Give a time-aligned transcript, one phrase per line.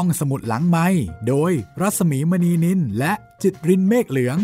[0.00, 0.86] ห้องสมุดหลังไม้
[1.28, 4.38] โดยรัสมีมณีนินและจิตรินเมฆเหลือง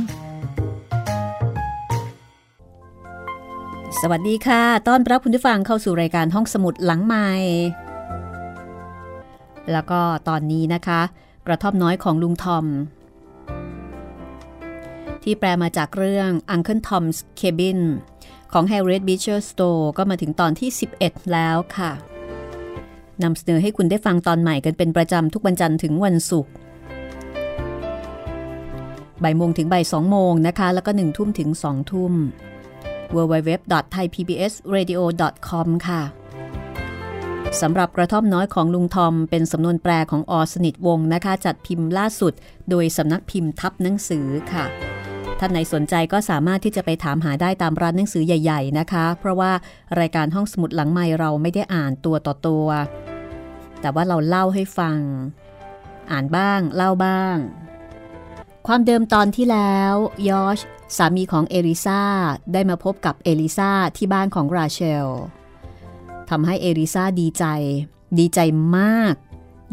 [4.01, 7.29] สวัสดีค่ะ ต้อนรับคุณผู้ฟังเข้าสู่รายการห้องสมุดหลังไม้
[9.73, 11.01] แล้วก็ตอนนี้นะคะ
[11.47, 12.67] กระท่อมน้อยของลุงทอม
[15.23, 17.81] ที่แปลมาจากเรื่อง Uncle Tom's Cabin
[18.53, 21.93] ของ Harriet Beecher Stowe ก็มาถึงตอนที่ 11 แล้วค่ะ
[23.25, 26.53] นำเสนอให้คุณได้ฟังตอนใหม่กันเป็นประจำทุกวันจันทร์ถึงวันศุกร์
[29.23, 32.13] บ่ายโมงถึงบ่ายสองโมงนะคะ แล้วก็หนึ่งทุ่มถึงสองทุ่ม
[33.15, 36.03] www.thaipbsradio.com ค่ะ
[37.61, 42.33] สำหรับกระท่อมน้อยของลุงทอม เป็นสำนวนแปลของอสนิทวงนะคะ จัดพิมพ์ล่าสุด
[42.71, 44.65] โดยสำนักพิมพ์ทับหนังสือค่ะ
[45.39, 49.53] ท่านไหนสนใจก็สามารถที่จะไปถามหาได้ตามร้านหนังสือใหญ่ ๆ นะคะ เพราะว่า
[50.01, 52.67] รายการห้องสมุดหลังไม้เราไม่ได้อ่านตัวต่อตัว
[53.83, 54.99] แต่ว่าเราเล่าให้ฟัง
[56.11, 57.37] อ่านบ้าง เล่าบ้าง
[58.67, 59.95] ความเดิมตอนที่แล้ว
[60.29, 60.59] ยอช
[60.97, 62.03] สามีของเอลิซา
[62.53, 65.09] ได้มาพบกับเอลิซาที่บ้านของราเชล
[66.31, 67.45] ทำให้เอลิซาดีใจ
[68.19, 68.41] ดีใจ
[68.79, 69.15] มาก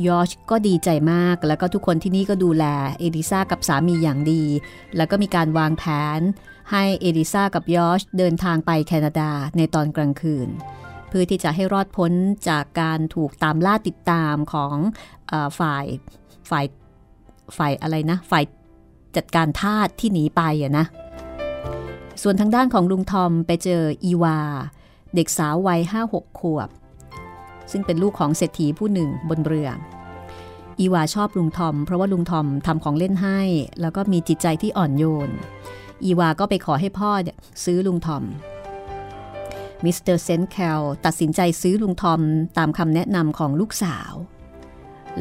[0.08, 2.66] ยอชก็ดีใจมาก แล้วก็ทุกคนที่นี่ก็ดูแล
[3.00, 4.44] เอลิซากับสามีอย่างดี
[4.96, 5.84] แล้วก็มีการวางแผ
[6.18, 6.20] น
[6.72, 10.50] ให้เอลิซากับยอชเดินทางไปแคนาดาในตอนกลางคืน
[11.10, 12.12] เพื่อที่จะให้รอดพ้น
[12.50, 14.76] จากการถูกตามล่าติดตามของ
[15.32, 15.86] อฝ่าย
[16.50, 16.66] ฝ่าย
[17.58, 18.44] ฝ่ายอะไรนะ ฝ่าย
[19.18, 20.86] จัดการทาสที่หนีไปอะนะ
[22.22, 24.40] ส่วนทางด้านของลุงทอมไปเจออีวา
[25.16, 26.70] เด็กสาววัยห้าหกขวบ
[27.72, 29.70] ซึ่งเป็นลูกของเศรษฐีผู้หนึ่งบนเรือ
[30.80, 33.40] อีวาชอบลุงทอม เพราะว่าลุงทอมทำของเล่นให้
[33.82, 35.30] แล้วก็มีจิตใจที่อ่อนโยน
[36.06, 37.12] อีวาก็ไปขอให้พ่อ
[37.64, 38.24] ซื้อลุงทอม
[39.86, 42.22] มิสเตอร์เซนแคลตัดสินใจซื้อลุงทอม
[42.58, 44.14] ตามคำแนะนำของลูกสาว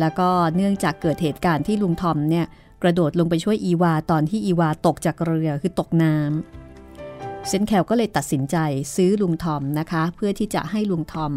[0.00, 2.46] แล้วก็เนื่องจากเกิดเหตุการณ์ที่ลุงทอมเนี่ย
[2.82, 8.56] กระโดดลงไปช่วยอีวาตอนที่อีวาตกจากเรือคือตกน้ำเซนแคลก็เลยตัดสินใจ
[8.94, 11.32] ซื้อลุงทอมนะคะ เพื่อที่จะให้ลุงทอม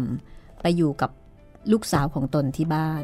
[0.62, 1.10] ไปอยู่กับ
[1.72, 3.02] ลูกสาวของตนที่บ้าน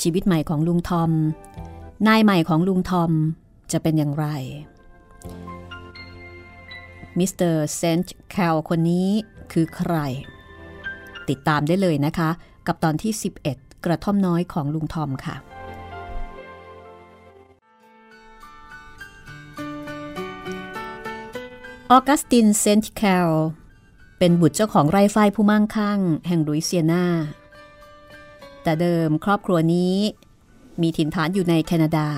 [0.00, 1.10] ชีวิตใหม่ของลุงทอม
[2.08, 3.10] นายใหม่ของลุงทอม
[3.72, 4.26] จะเป็นอย่างไร
[7.18, 9.08] มิสเตอร์เซนต์แคลคนนี้
[9.52, 9.94] คือใคร
[11.28, 12.30] ติดตามได้เลยนะคะ
[12.66, 13.12] กับตอนที่
[13.48, 15.36] 11 กระท่อมน้อยของลุงทอมค่ะ
[21.90, 23.30] ออกัสตินเซนต์แคล
[24.18, 27.06] เป็นบุตรเจ้าของไร่ฝ้ายผู้มั่งคั่ง แห่งลุยเซียนา
[28.62, 29.96] แต่เดิมครอบครัวนี้
[30.82, 32.08] มีถิ่นฐานอยู่ในแคนาดา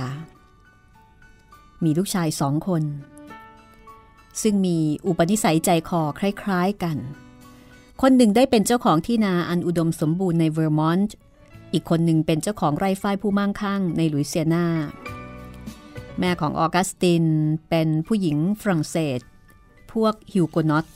[1.85, 2.83] มีลูกชายสองคน
[4.43, 6.97] ซึ่งมีอุปนิสัยใจคอคล้ายๆกัน
[8.03, 11.15] คนหนึ่งได้เป็นเจ้าของที่นาอันอุดมสมบูรณ์ในเวอร์มอนต์
[11.73, 14.67] อีกคนหนึ่งเป็นเจ้าของไร่ฝ้ายผู้มั่งคั่งในลุยเซียนา
[16.19, 17.25] แม่ของออกัสติน
[17.69, 19.21] เป็นผู้หญิงฝรั่งเศส
[19.93, 20.87] พวกฮิวโกนอต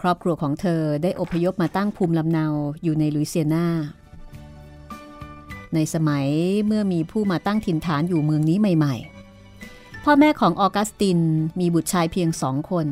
[0.00, 2.46] ครอบครัวของเธอได้อพยพมาตั้งภูมิลำเนา
[2.82, 3.66] อยู่ในลุยเซียนา
[5.74, 6.26] ในสมัย
[6.66, 9.11] เมื่อมีผู้มาตั้งถิ่นฐานอยู่เมืองนี้ใหม่ๆ
[10.06, 11.18] พ่อแม่ของออกัสติน
[11.60, 12.86] มีบุตรชายเพียงสองคน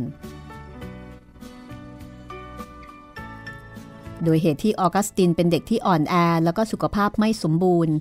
[4.24, 7.94] โดยเหตุที่ออกัสตินเป็นเด็กที่อ่อนแอแล้วก็สุขภาพไม่สมบูรณ์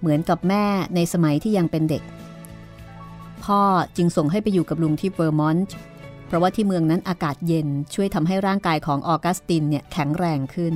[0.00, 0.64] เหมือนกับแม่
[0.94, 2.02] ในสมัยที่ยังเป็นเด็ก
[3.44, 3.60] พ่อ
[3.96, 5.74] จึงส่งให้ไปอยู่กับลุงที่เวอร์มอนต์
[6.26, 10.74] เพราะว่าที่เมืองนั้นอากาศเย็นช่วยทำให้ร่างกายของออกัสตินเนี่ยแข็งแรงขึ้น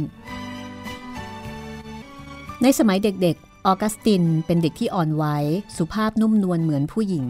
[2.62, 5.24] ในสมัยเด็กๆ ออกัสตินเป็นเด็กที่อ่อนไหว
[5.76, 7.26] สุภาพนุ่มนวลเหมือนผู้หญิง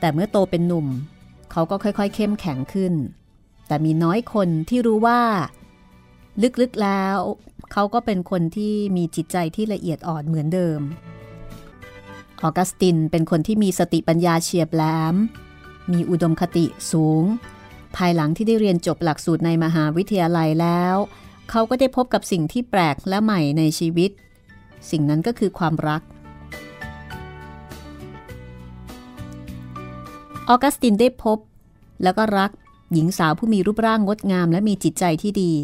[0.00, 0.86] แต่เมื่อโตเป็นหนุ่ม
[1.52, 2.94] เขาก็ค่อยๆ เข้มแข็งขึ้น
[3.66, 5.20] แต่มีน้อยคนที่รู้ว่า
[6.60, 7.16] ลึกๆแล้ว
[7.72, 10.80] เขาก็เป็นคนที่มีจิตใจที่ละเอียดอ่อนเหมือนเดิม
[12.42, 14.82] ออกัสตินเป็นคนที่มีสติปัญญาเฉียบแหล
[15.12, 15.14] ม
[15.92, 17.24] มีอุดมคติสูง
[17.96, 20.94] ภายหลังที่ได้เรียนจบหลักสูตรในมหาวิทยาลัยแล้ว
[21.50, 24.10] เขาก็ได้พบกับสิ่งที่แปลกและใหม่ในชีวิต
[24.90, 26.02] สิ่งนั้นก็คือความรัก
[30.48, 31.38] ออกัสตินได้พบ
[32.02, 32.50] แล้วก็รัก
[32.92, 35.54] หญิงสาวผู้มีรูปร่างงดงามและมีจิตใจที่ดี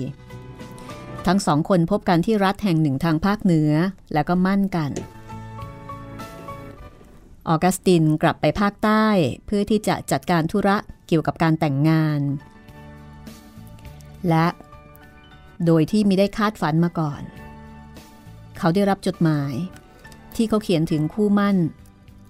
[1.27, 3.71] ทั้งสองคนพบกันที่รัฐแห่งหนึ่งทางภาคเหนือ
[4.13, 4.91] แล้วก็มั่นกัน
[7.49, 9.07] ออกัสตินกลับไปภาคใต้
[9.47, 10.77] เพื่อที่จะจัดการธุระ
[11.07, 12.21] เกี่ยวกับการแต่งงาน
[14.29, 14.47] และ
[15.67, 17.23] โดยที่มิได้คาดฝันมาก่อน
[18.59, 19.53] เขาได้รับจดหมาย
[20.37, 21.57] ที่เขาเขียนถึงคู่มั่น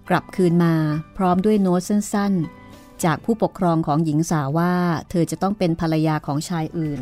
[0.08, 0.74] กลับคืนมา
[1.16, 4.74] พร้อมด้วยโน้ตสั้นๆ จากผู้ปกครองของหญิงสาวว่า
[5.10, 7.00] เธอจะต้องเป็นภรรยาของชายอื่น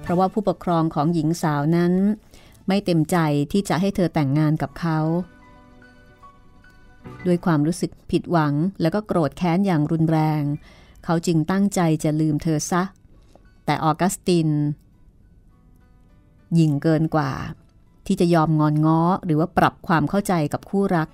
[0.00, 1.92] เพราะว่าผู้ปกครองของหญิงสาวนั้น
[2.68, 3.16] ไม่เต็มใจ
[3.52, 4.98] ที่จะให้เธอแต่งงานกับเขา
[7.26, 10.42] ด้วยความรู้สึกผิดหวังแล้วก็โกรธแค้นอย่างรุนแรง
[11.04, 12.82] เขาจึงตั้งใจจะลืมเธอซะ
[13.64, 14.48] แต่ออกัสติน
[16.58, 17.30] ยิ่งเกินกว่า
[18.12, 21.08] ที่จะยอมงอนง้อหรือว่าปรับความเข้าใจกับคู่รัก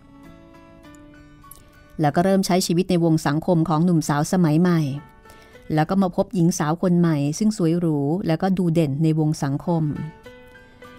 [2.01, 4.81] แล้วก็เริ่มใช้ชีวิตในวงสังคมของหนุ่มสาวสมัยใหม่
[5.75, 9.83] แล้วก็มาพบหญิงสาวคนใหม่ ซึ่งสวยหรูแล้วก็ดูเด่นในวงสังคม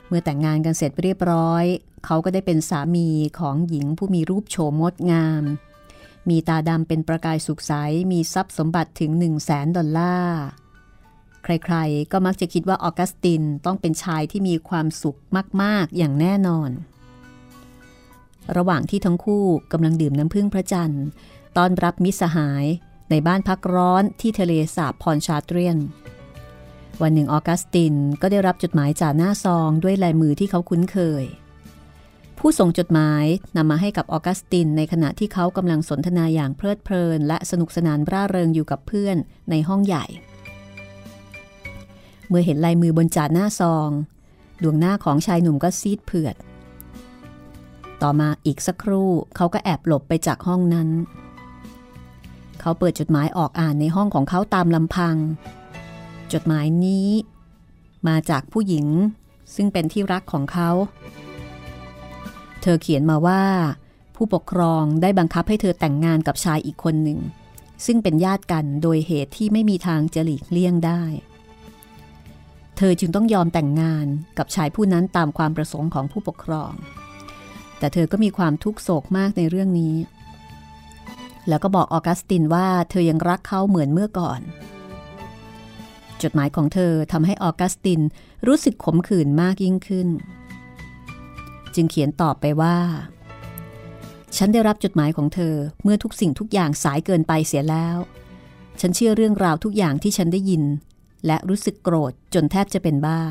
[0.07, 1.63] เมื่อแต่งงานกันเสร็จเรียบร้อย
[2.05, 3.07] เขาก็ได้เป็นสามี
[3.39, 5.43] ของหญิงผู้มีรูปโฉมงดงาม
[6.29, 7.73] มีตาดำเป็นประกายสุขใส
[8.11, 10.41] มีทรัพย์สมบัติถึง1 0 0 0 0แสนดอลลาร์
[11.47, 15.17] ใครๆ ก็มักจะคิดว่าออกัสตินต้องเป็นชายที่มีความสุข
[15.61, 16.69] มากๆ อย่างแน่นอน
[18.57, 21.05] ระหว่างที่ทั้งคู่กำลังดื่มน้ำพึ่งพระจันทร์
[21.57, 22.65] ต้อนรับมิสหาย
[23.09, 25.77] ในบ้านพักร้อนที่ทะเลสาบพรชาเตรียน
[27.01, 31.23] วันหนึ่งออกัสตินก็ได้รับจดหมายจากหน้าซองด้วยลายมือที่เขาคุ้นเคย
[32.39, 33.25] ผู้ส่งจดหมาย
[33.57, 39.17] นำมาให้กับออกัสตินในขณะที่เขากำลังสนทนาอย่างเพลิดเพลิน และสนุกสนานร่าเริงอยู่กับเพื่อน
[39.49, 40.05] ในห้องใหญ่
[42.27, 43.89] เมื่อเห็นลายมือบนจานหน้าซอง
[44.63, 46.35] ดวงหน้าของชายหนุ่มก็ซีดเผือด
[48.01, 50.89] ต่อมาอีกสักครู่เขาก็แอบหลบไปจากห้องนั้น
[52.59, 55.15] เขาเปิดจดหมายออกอ่านในห้องของเขาตามลำพัง
[56.33, 57.09] จดหมายนี้
[58.07, 58.87] มาจากผู้หญิง
[59.55, 60.69] ซึ่งเป็นที่รักของเขา
[62.61, 63.43] เธอเขียนมาว่า
[64.15, 67.19] ผู้ปกครองได้บังคับให้เธอแต่งงานกับชายอีกคนหนึ่ง
[67.85, 71.03] ซึ่งเป็นญาติกันโดยเหตุที่ไม่มีทางจะหลีกเลี่ยงได้
[72.77, 74.07] เธอจึงต้องยอมแต่งงาน
[74.37, 76.71] กับชายผู้นั้นตามความประสงค์ของผู้ปกครอง
[77.79, 79.95] แต่เธอก็มีความทุกโศกมากในเรื่องนี้
[81.47, 84.41] แล้วก็บอกออกัสตินว่าเธอยังรักเขาเหมือนเมื่อก่อน
[86.21, 88.01] จดหมายของเธอทำให้ออกัสติน
[88.47, 90.07] รู้สึกขมขื่นมากยิ่งขึ้น
[91.75, 92.77] จึงเขียนตอบไปว่า
[94.37, 97.97] ฉันได้รับจดหมายของเธอเมื่อทุกสิ่งทุกอย่างสายเกินไปเสียแล้ว
[98.79, 100.63] ฉันเชื่อเรื่องราวทุกอย่างที่ฉันได้ยิน
[101.25, 103.21] และรู้สึกโกรธจนแทบจะเป็นบ้า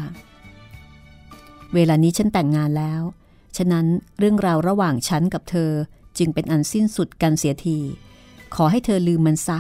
[1.75, 3.03] เวลานี้ฉันแต่งงานแล้ว
[3.57, 3.87] ฉะนั้น
[4.19, 5.73] เรื่องราวระหว่างฉันกับเธอ
[6.19, 7.79] จึงเป็นอันสิ้นสุดกันเสียที
[8.55, 9.59] ขอให้เธอลืมมันซะ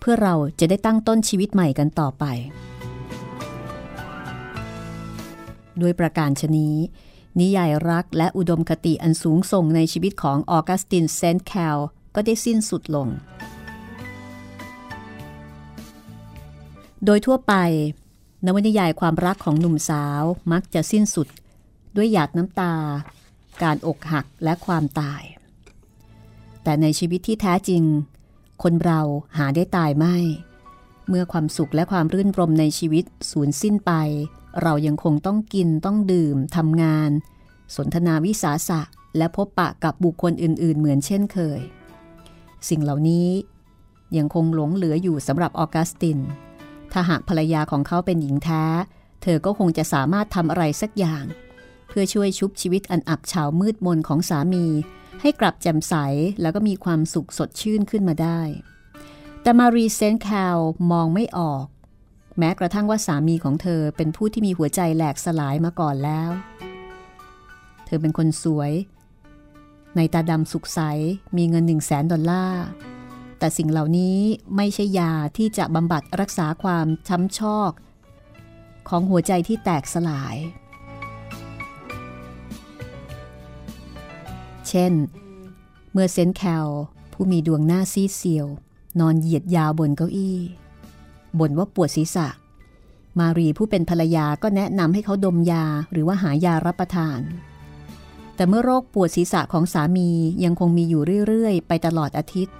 [0.00, 2.24] เพื่อเราจะได้ตั้งต้นชีวิตใหม่กันต่อไป
[5.80, 6.74] ด้วยประการชนี้
[7.40, 11.78] นิยายรักและอุดมคติอันสูงส่งในชีวิตของออกัสตินเซนต์แคล
[12.14, 13.08] ก็ได้สิ้นสุดลง
[17.04, 17.54] โดยทั่วไป
[18.46, 20.22] นวนิยายความรักของหนุ่มสาว
[20.52, 21.28] มักจะสิ้นสุด
[21.96, 22.74] ด้วยหยาดน้ำตา
[23.62, 25.22] การอกหักและความตาย
[26.62, 27.82] แต่ในชีวิตที่แท้จริง
[28.62, 29.00] คนเรา
[29.38, 30.16] หาได้ตายไม่
[31.08, 33.92] เมื่อความสุขและความรื่นรมในชีวิตสูญสิ้นไป
[34.62, 37.10] เรายังคงต้องกินต้องดื่มทำงาน
[37.76, 38.80] สนทนาวิสาสะ
[39.16, 41.60] และพบปะกับบุคคลอื่น ๆ เหมือนเช่นเคย
[42.68, 43.28] สิ่งเหล่านี้
[44.16, 46.18] ยังคงหลงเหลืออยู่สำหรับออกัสติน
[46.98, 48.64] ถ้าหากภรรยาของเขาเป็นหญิงแท้
[49.22, 51.24] เธอก็คงจะสามารถทำอะไรสักอย่าง
[51.88, 54.66] เพื่อช่วยชุบชีวิตอันอับเฉามืดมนของสามี
[55.20, 55.94] ให้กลับแจ่มใส
[56.40, 58.40] แล้วก็มีความสุขสดชื่นขึ้นมาได้
[59.42, 60.58] แต่มารีเซนแคล
[60.90, 61.66] มองไม่ออก
[62.38, 66.30] แม้กระทั่งว่าสามีของเธอเป็นผู้ที่มีหัวใจแหลกสลายมาก่อนแล้ว
[67.86, 68.72] เธอเป็นคนสวย
[69.96, 70.80] ในตาดำสุขใส
[71.36, 72.64] มีเงินหนึ่งแสนดอลลาร์
[73.38, 74.18] แต่สิ่งเหล่านี้
[74.56, 77.72] ไม่ใช่ยาที่จะบำบัดรักษาความช้ำชอก
[78.88, 80.36] ของหัวใจที่แตกสลาย
[84.68, 84.92] เช่น
[85.92, 86.66] เมื่อเซนแคล
[87.12, 88.46] ผู้มีดวงหน้าซีเซียว
[89.00, 90.38] นอนเหยียดยาวบนเก้าอี้
[91.38, 92.28] บ่นว่าปวดศีรษะ
[93.18, 97.20] มารีผู้เป็นภรรยาก็แนะนำให้เขาดมยาหรือว่าหายารับประทาน
[98.34, 100.10] แต่เมื่อโรคปวดศีรษะของสามี
[100.44, 102.54] ยังคงมีอยู่เรื่อย ๆ ไปตลอดอาทิตย์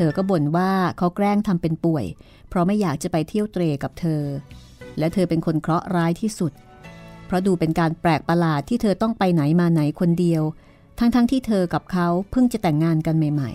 [0.00, 2.04] เธอก็บ่นว่าเขาแกล้งทำเป็นป่วย
[2.48, 4.22] เพราะไม่อยากจะไปเที่ยวเตรกับเธอ
[4.98, 6.52] และเธอเป็นคนเคราะห์ร้ายที่สุด
[7.26, 10.42] เพราะดูเป็นการแปลกประหลาดที่เธอต้องไปไหนมาไหนคนเดียว
[10.98, 13.50] ทั้งๆทที่เธอกับเขาเพิ่งจะแต่งงานกันใหม่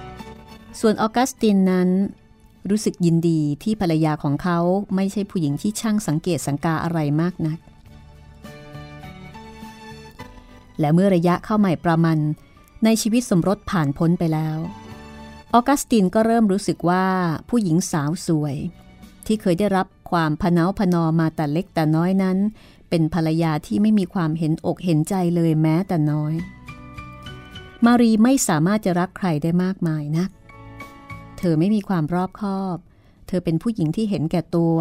[0.00, 1.88] ๆ ส่วนออกัสตินนั้น
[2.70, 4.58] รู้สึกยินดีที่ภรรยาของเขา
[4.94, 7.58] ไม่ใช่ผู้หญิงที่ช่างสังเกตสังกาอะไรมากนัก
[10.80, 12.18] และเมื่อระยะเข้าใหม่ประมาณ
[12.84, 14.58] ในชีวิตสมรสผ่านพ้นไปแล้ว
[15.54, 17.06] ออกัสตินก็เริ่มรู้สึกว่า
[17.48, 18.56] ผู้หญิงสาวสวย
[19.26, 22.38] ที่เคยได้รับความพนาพนอมาแต่เล็กแต่น้อยนั้น
[22.88, 26.34] เป็นภรรยาที่ไม่มีความเห็นอกเห็นใจเลยแม้แต่น้อย
[27.84, 30.30] มารีไม่สามารถจะรักใครได้มากมายนัก
[31.38, 32.76] เธอไม่มีความรอบคอบ
[33.28, 34.76] เธอเป็นผู้หญิงที่เห็นแก่ตัว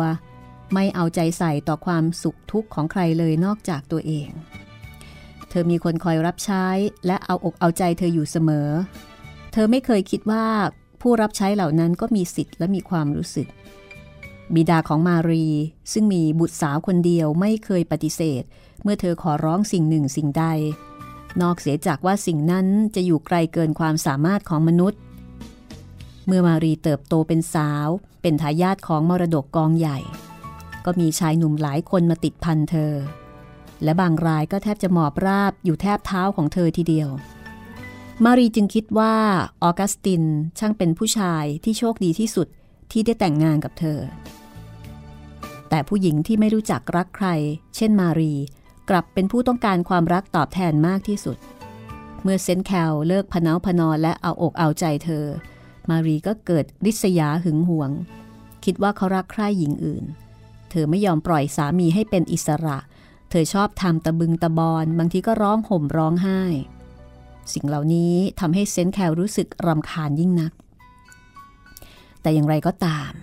[0.73, 4.29] ไม่เอาใจใส่ต่อความสุขทุกข์ของใครเลยนอกจากตัวเอง
[5.49, 6.65] เธอมีคนคอยรับใช้
[7.05, 8.69] และเอาอกเอาใจเธออยู่เสมอ
[9.51, 10.45] เธอไม่เคยคิดว่า
[11.01, 13.47] ผู้รับใช้เหล่านั้นก็มีสิทธิ์และมีความรู้สึก
[14.55, 15.47] บิดาของมารี
[15.93, 18.43] ซึ่งมีบุตรสาวคนเดียวไม่เคยปฏิเสธ
[18.83, 20.45] เมื่อเธอขอร้องสิ่งหนึ่งสิ่งใด
[21.41, 24.99] นอกเสียจากว่าสิ่งนั้นจะอยู่ไกลเกินความสามารถของมนุษย์
[26.27, 27.87] เมื่อมารีเติบโตเป็นสาว
[28.21, 29.99] เป็นทายาทของมรดกกองใหญ่
[30.85, 32.93] ก็มีชายหนุ่มหลายคนมาติดพันเธอ
[33.83, 37.09] และบางรายก็แทบจะหมอบราบอยู่แทบเท้าของเธอทีเดียว
[38.23, 39.15] มารีจึงคิดว่า
[39.63, 40.23] ออกัสติน
[40.59, 42.47] ช่างเป็นผู้ชายที่โชคดีที่สุด
[42.91, 43.99] ที่ได้แต่งงานกับเธอ
[45.69, 47.27] แต่ผู้หญิงที่ไม่รู้จักรักใคร
[47.75, 48.33] เช่นมารี
[48.89, 51.37] กลับเป็นผู้ต้องการความรักตอบแทนมากที่สุด
[52.23, 55.25] เมื่อเซนแคลเลิกพนาพนอและเอาอกเอาใจเธอ
[55.89, 57.91] มารีก็เกิดริษยาหึงหวง
[58.65, 60.03] คิดว่าเขารักใคร่หญิงอื่น
[60.69, 66.41] เธอไม่ยอมปล่อยสามีให้เป็นอิสระเเธอชอบทำตะบึงตะบอน บางทีก็ร้องห่มร้องไห้
[67.53, 70.51] สิ่งเหล่านี้ทำให้เซนแคลรู้สึกรำคาญยิ่งนัก
[72.21, 73.13] แต่อย่างไรก็ตาม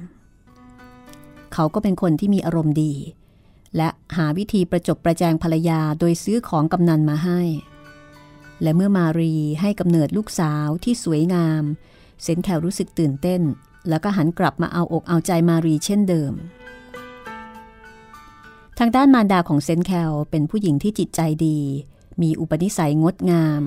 [1.52, 2.94] เขาก็เป็นคนที่มีอารมณ์ดี
[3.76, 7.40] และหาวิธีประจบประแจงภรรยาโดยซื้อของกำนันมาให้
[8.62, 11.62] และเมื่อมารีให้กำเนิดลูกสาวที่สวยงาม
[12.22, 13.42] เซนแคลรู้สึกตื่นเต้น
[13.88, 16.32] แล้วก็หันกลับมาเอาอกเอาใจมารีเช่นเดิม
[18.78, 21.60] ทางด้านมารดาของเซนแคลเป็นผู้หญิงที่จิตใจดี
[22.22, 23.62] มีอุปนิสัยงดงาม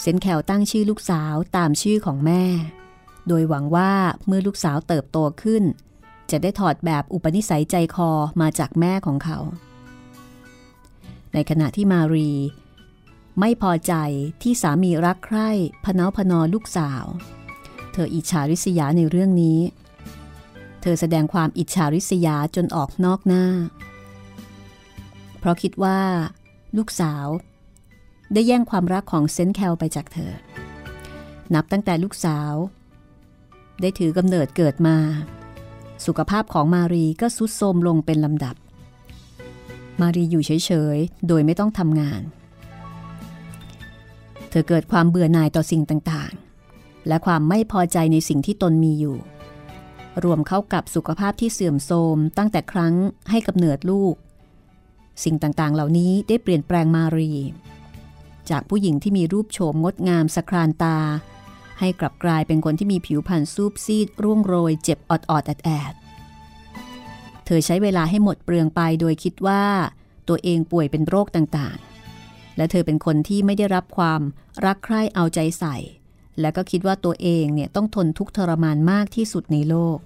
[0.00, 2.44] เซนแคลตั้งชื่อลูกสาวตามชื่อของแม่
[3.28, 3.92] โดยหวังว่า
[4.26, 5.64] เมื่อลูกสาวเติบโตขึ้น
[6.30, 9.38] จะได้ถอดแบบอุปนิสัยใจคอมาจากแม่ของเขา
[11.32, 12.30] ในขณะที่มารี
[13.40, 13.94] ไม่พอใจ
[14.42, 15.50] ที่สามีรักใคร่
[15.84, 17.04] พนาพนอลูกสาว
[17.92, 19.60] เธออิจฉาริษยาในเรื่องนี้
[20.80, 23.44] เธอแสดงความอิจฉาริษยาจนออกนอกหน้า
[25.38, 25.98] เพราะคิดว่า
[26.76, 27.26] ลูกสาว
[28.32, 30.32] ได้แย่งความรักของเซนแคลไปจากเธอ
[31.54, 32.52] นับตั้งแต่ลูกสาว
[33.80, 34.96] ได้ถือกำเนิดเกิดมา
[36.06, 38.56] สุขภาพของมารีก็สุดโทมลงเป็นลำดับ
[40.00, 42.22] มารีอยู่เฉยๆ โดยไม่ต้องทำงาน
[44.50, 49.16] เธอเกิดความเบื่อหน่ายต่อสิ่งต่างๆ และความไม่พอใจในสิ่งที่ตนมีอยู่
[50.24, 52.94] รวมเข้ากับสุขภาพที่เสื่อมโทรมตั้งแต่ครั้ง
[53.30, 54.14] ให้กำเนิดลูก
[55.24, 57.32] สิ่งต่างๆ เหล่านี้ได้เปลี่ยนแปลงมารี
[58.50, 60.98] จากผู้หญิงที่มีรูปโฉมงดงามสครานตา
[61.80, 65.94] ให้กลับกลายเป็นคนที่มีผิวพรรณซูบซีด ร่วงโรย เจ็บอดอดแอดแอด
[67.44, 69.62] เธอใช้เวลาให้หมดเปลืองไปโดยคิดว่า
[70.28, 74.20] ตัวเองป่วยเป็นโรคต่างๆ และเธอเป็นคนที่ไม่ได้รับความ
[74.64, 75.76] รักใคร่เอาใจใส่
[76.40, 79.98] และก็คิดว่าตัวเองเนี่ยต้องทนทุกข์ทรมานมากที่สุดในโลก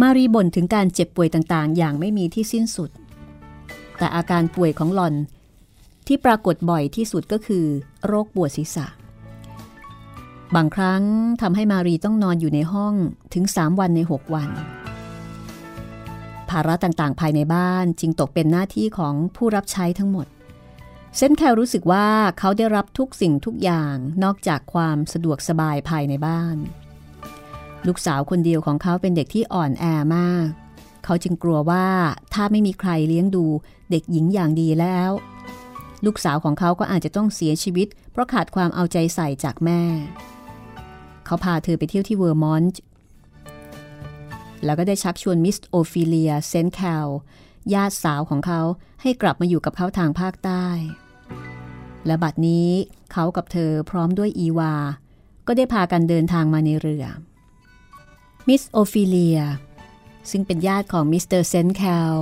[0.00, 2.90] มารีบ่นถึงการเจ็บป่วยต่างๆ อย่างไม่มีที่สิ้นสุด
[3.98, 5.14] แต่อาการป่วยของหล่อน
[6.06, 7.64] ที่ปรากฏบ่อยที่สุดก็คือ
[8.06, 8.86] โรคปวดศีรษะ
[10.54, 11.02] บางครั้ง
[11.40, 12.94] ทำให้มารีต้องนอนอยู่ในห้อง
[13.34, 14.50] ถึง 3 วันใน 6 วัน
[16.50, 20.26] ภาระต่างๆ ภายในบ้านจึงตกเป็นหน้าที่ของผู้รับใช้ทั้งหมด
[21.16, 22.06] เซนแคลรู้สึกว่า
[22.38, 26.56] เขาได้รับทุกสิ่งทุกอย่างนอกจากความสะดวกสบายภายในบ้าน
[27.86, 29.84] ลูกสาวคนเดียวของเขาเป็นเด็กที่อ่อนแอ
[30.16, 30.48] มาก
[31.04, 31.86] เขาจึงกลัวว่า
[32.34, 33.44] ถ้าไม่มีใครเลี้ยงดู
[33.90, 35.10] เด็กหญิงอย่างดีแล้ว
[36.04, 39.82] ลูกสาวของเขาก็อาจจะต้องเสียชีวิต เพราะขาดความเอาใจใส่จากแม่
[41.26, 42.80] เขาพาเธอไปเที่ยวที่เวอร์มอนต์
[44.64, 47.08] แล้วก็ได้ชักชวนมิสโอฟิเลียเซนแคล
[47.74, 48.60] ญาติสาวของเขา
[49.02, 50.66] ให้กลับมาอยู่กับเขาทางภาคใต้
[52.06, 52.68] และบัดนี้
[53.12, 54.74] เขากับเธอพร้อมด้วยอีวา
[55.46, 57.04] ก็ได้พากันเดินทางมาในเรือ
[58.50, 59.40] มิสโอฟิเลีย
[60.30, 61.82] ซึ่งเป็นญาติของมิสเตอร์เซนแค
[62.14, 62.16] ล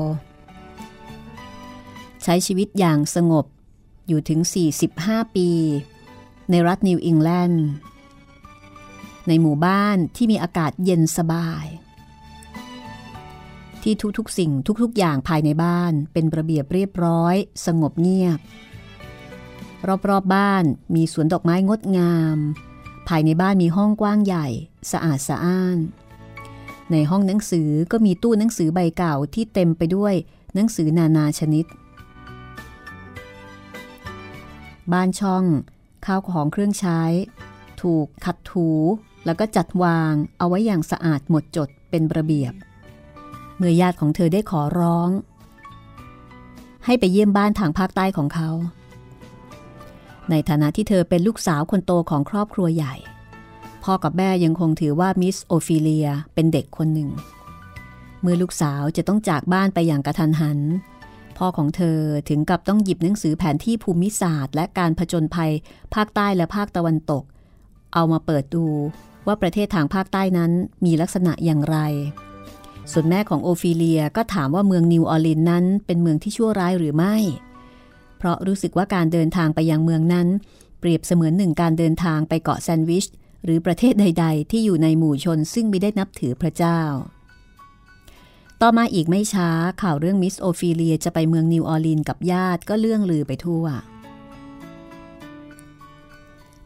[2.22, 3.46] ใช้ชีวิตอย่างสงบ
[4.08, 4.40] อยู่ถึง
[4.86, 5.50] 45 ปี
[6.50, 7.66] ในรัฐนิวอิงแลนด์
[9.28, 11.66] ในหมู่บ้านที่มีอากาศเย็นสบาย
[13.82, 17.34] ที่ทุกๆสิ่งทุกๆอย่างภายในบ้านเป็นระเบียบเรียบร้อย
[17.66, 18.38] สงบเงียบ
[19.88, 22.38] รอบๆบบ้านมีสวนดอกไม้งดงาม
[23.08, 24.46] ภายในบ้านมีห้องกว้างใหญ่
[24.90, 25.78] สะอาดสะอ้าน
[26.92, 30.14] ในห้องหนังสือก็มีตู้หนังสือใบเก่าที่เต็มไปด้วย
[30.54, 31.64] หนังสือนานาชนิด
[34.92, 35.44] บ้านช่อง
[36.06, 37.00] ข้าวของเครื่องใช้
[37.82, 38.70] ถูกขัดถู
[39.26, 42.52] แล้วก็จัดวางเอาไว้อย่างสะอาดหมดจดเป็นระเบียบ
[43.56, 45.10] เมื่อญาติของเธอได้ขอร้อง
[46.84, 48.50] ให้ไปเยี่ยมบ้านทางภาคใต้ของเขา
[50.30, 52.94] ในฐานะที่เธอเป็นลูกสาวคนโตของครอบครัวใหญ่
[53.90, 57.10] พ่อกับแม่ยังคงถือว่ามิสโอฟิเลียเป็นเด็กคนหนึ่ง
[58.22, 60.58] เมื่อลูกสาวจะต้องจากบ้านไปอย่างกระทันหัน
[61.38, 65.52] พ่อของเธอถึงกับต้องหยิบหนังสือแผนที่ภูมิศาสตร์ และการผจญภัย
[65.94, 67.24] ภาคใต้และภาคตะวันตก
[67.94, 68.66] เอามาเปิดดู
[69.26, 70.52] ว่าประเทศทางภาคใต้นั้น
[70.84, 71.78] มีลักษณะอย่างไร
[72.92, 77.16] ส่วนแม่ของโอฟิเลียก็ถามว่าเมืองนิวออร์ลีนนั้นเป็นเมืองที่ชั่วร้ายหรือไม่
[78.18, 80.28] เพราะรู้สึกว่าการเดินทางไปยังเมืองนั้น
[80.80, 83.06] เปรียบเสมือนหนึ่งการเดินทางไปเกาะแซนด์วิช
[83.44, 86.80] หรือประเทศใด ๆ ที่อยู่ในหมู่ชนซึ่งไม่ได้นับถือพระเจ้า
[88.60, 89.50] ต่อมาอีกไม่ช้า
[89.82, 93.64] ข่าวเรื่องมิสโอฟิเลียจะไปเมืองนิวออร์ลีนกับญาติก็เลื่องลือไปทั่ว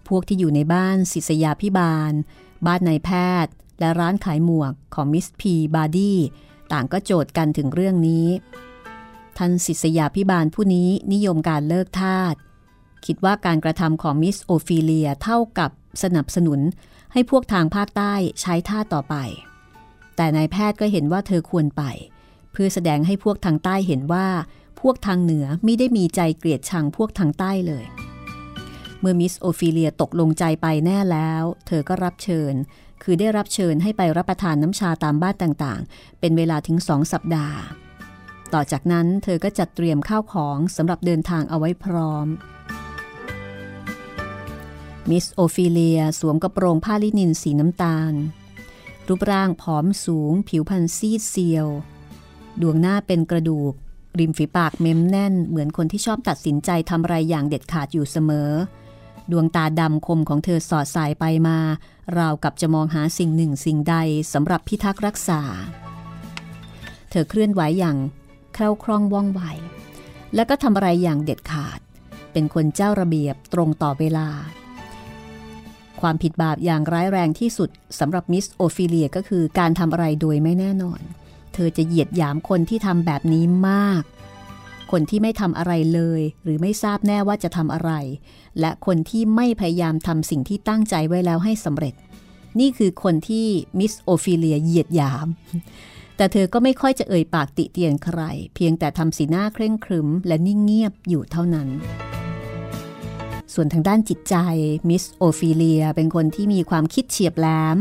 [0.09, 2.12] พวกที่อยู่ในบ้านศิษยาภิบาล
[2.67, 3.11] บ้านนายแพ
[3.45, 6.19] ทย์ และร้านขายหมวกของมิสพีบาร์ดี้
[6.73, 8.26] ต่างก็โจทย์กันถึงเรื่องนี้
[9.38, 12.35] ท่านศิษยาภิบาลผู้นี้นิยมการเลิกทาส
[13.07, 15.71] คิดว่าการกระทำของมิสโอฟิเลียเท่ากับ
[16.03, 16.61] สนับสนุน
[17.13, 19.15] ให้พวกทางภาคใต้ใช้ท่าต่อไป
[20.17, 21.83] แต่นายแพทย์ก็เห็นว่าเธอควรไป
[22.53, 24.27] เพื่อแสดงให้พวกทางใต้เห็นว่า
[24.81, 27.85] พวกทางเหนือไม่ได้มีใจเกลียดชังพวกทางใต้เลย
[29.01, 32.55] เมื่อมิสโอฟิเลียตกลงใจไปแน่แล้ว เธอก็รับเชิญ
[33.03, 37.59] คือได้รับเชิญให้ไปรับประทานน้ำชาตามบ้านต่างๆ เป็นเวลาถึงสองสัปดาห์
[38.55, 42.27] ต่อจากนั้นเธอก็จัดเตรียมข้าวของสำหรับเดินทางเอาไว้พร้อม
[45.11, 48.14] มิสโอฟิเลียสวมกระโปรงผ้าลินินสีน้ำตาล
[49.09, 51.66] รูปร่างผอมสูง ผิวพรรณซีดเซียว
[52.61, 53.73] ดวงหน้าเป็นกระดูก
[54.18, 58.50] ริมฝีปากเม้มแน่น เหมือนคนที่ชอบตัดสินใจทำอะไรอย่างเด็ดขาดอยู่เสมอ
[59.30, 61.59] ดวงตาดำคมของเธอสอดส่ายไปมา
[62.18, 63.97] ราวกับจะมองหาสิ่งหนึ่งสิ่งใด
[64.32, 65.42] สำหรับพิทักษ์รักษา
[67.11, 67.97] เธอเคลื่อนไหวอย่าง
[68.55, 69.40] คล่องแคล่วว่องไว
[70.35, 71.80] และก็ทำอะไรอย่างเด็ดขาด
[72.32, 74.28] เป็นคนเจ้าระเบียบตรงต่อเวลา
[76.02, 81.00] ความผิดบาปอย่างร้ายแรงที่สุดสำหรับมิสโอฟิเลียก็คือการทำอะไรโดยไม่แน่นอน
[81.54, 84.02] เธอจะเหยียดหยามคนที่ทำแบบนี้มาก
[84.93, 87.93] คนที่ไม่ทำอะไรเลย หรือไม่ทราบแน่ว่าจะทำอะไร
[88.60, 91.95] และคนที่ไม่พยายามทำสิ่งที่ตั้งใจไว้แล้วให้สำเร็จ
[92.60, 93.47] นี่คือคนที่
[93.78, 95.26] มิสโอฟิเลียเหยียดหยาม
[96.17, 98.21] แต่เธอก็ไม่ค่อยจะเอ่ยปากติเตียนใคร
[98.54, 101.69] เพียงแต่ทำสีหน้าเคร่งขรึมและนิ่งเงียบอยู่เท่านั้น
[103.54, 104.36] ส่วนทางด้านจิตใจ
[104.88, 107.76] มิสโอฟิเลียเป็นคนที่มีความคิดเฉียบแหลม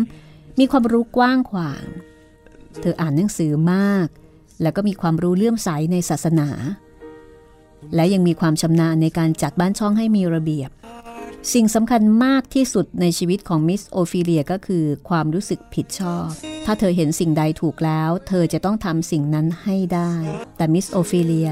[0.60, 1.86] มีความรู้กว้างขวาง
[2.82, 4.08] เธออ่านหนังสือมาก
[4.62, 6.50] แล้วก็มีความรู้เลื่อมใสในศาสนา
[7.96, 10.70] และยังมีความชำนาญในการจัดบ้านช่องให้มีระเบียบ
[11.54, 16.28] สิ่งสำคัญมากที่สุดในชีวิตของมิสโอฟิเลียก็คือความรู้สึกผิดชอบ
[16.66, 20.12] ถ้าเธอเห็นสิ่งใดถูกแล้ว เธอจะต้องทำสิ่งนั้นให้ได้
[20.58, 21.50] แต่มิสโอฟิเลีย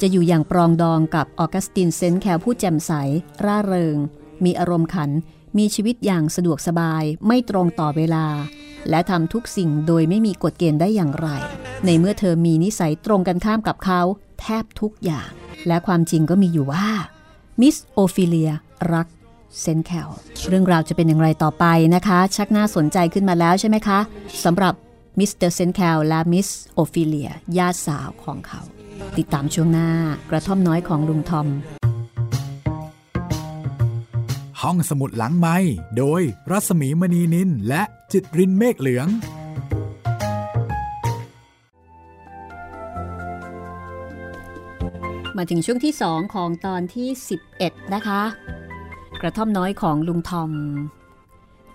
[0.00, 2.92] จะอยู่อย่างปรองดองกับออกัสตินเซนแคลผู้แจ่มใส
[3.44, 3.96] ร่าเริง
[4.44, 5.10] มีอารมณ์ขัน
[5.58, 8.26] มีชีวิตอย่างสะดวกสบาย ไม่ตรงต่อเวลา
[8.90, 11.28] และทำทุกสิ่งโดยไม่มีกฎเกณฑ์ได้อย่างไร
[11.84, 14.00] ในเมื่อเธอมีนิสัยตรงกันข้ามกับเขา
[14.40, 15.30] แทบทุกอย่าง
[15.66, 16.88] และความจริงก็มีอยู่ว่า
[17.60, 18.50] มิสโอฟิเลีย
[18.92, 19.08] รัก
[19.60, 20.08] เซนแคล
[20.48, 23.98] เรื่องราวจะเป็นอย่างไรต่อไปนะคะ ชักน่าสนใจขึ้นมาแล้วใช่ไหมคะ
[24.44, 24.74] สำหรับ
[25.18, 28.60] มิสเตอร์เซนแคลและมิสโอฟิเลียญาติสาวของเขา
[29.16, 29.90] ติดตามช่วงหน้า
[30.30, 31.48] กระท่อมน้อยของลุงทอม
[34.62, 35.56] ห้องสมุดหลังไมค์
[35.98, 39.08] โดยรัศมีมณีนิลและจิตรินเมฆเหลือง
[45.36, 47.08] มาถึงช่วงที่ 2 ของตอนที่
[47.50, 48.22] 11 นะคะ
[49.20, 50.50] กระท่อมน้อยของลุงทอม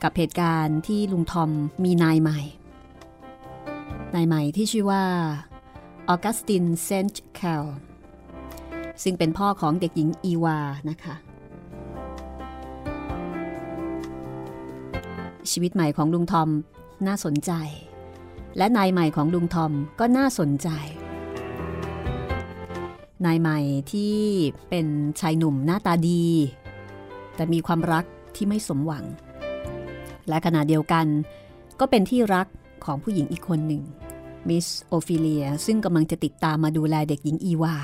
[0.04, 1.50] กับเหตุการณ์ที่ลุงทอม
[1.84, 2.40] มีนายใหม่
[4.16, 5.04] นายใหม่ที่ชื่อว่า
[6.10, 7.66] ออกัสตินเซนต์แคล
[9.04, 11.16] ซึ่งเป็นพ่อของเด็กหญิงอีวานะคะ
[15.52, 16.50] ชีวิตใหม่ของลุงทอม
[17.08, 17.52] น่าสนใจ
[18.58, 20.70] และนายใหม่ของลุงทอมก็น่าสนใจ
[23.26, 23.60] นายใหม่
[23.92, 24.16] ที่
[24.70, 24.88] เป็น
[25.20, 26.24] ชายหนุ่มหน้าตาดี
[27.36, 29.06] แต่มีความรักที่ไม่สมหวัง
[30.28, 31.06] และขณะเดียวกัน
[31.80, 32.48] ก็เป็นที่รัก
[32.86, 33.82] ของผู้หญิงอีกคนหนึ่ง
[34.50, 37.76] มิสโอฟิเลีย ซึ่งกำลังจะติดตามมาดูแลเด็กหญิงอีวา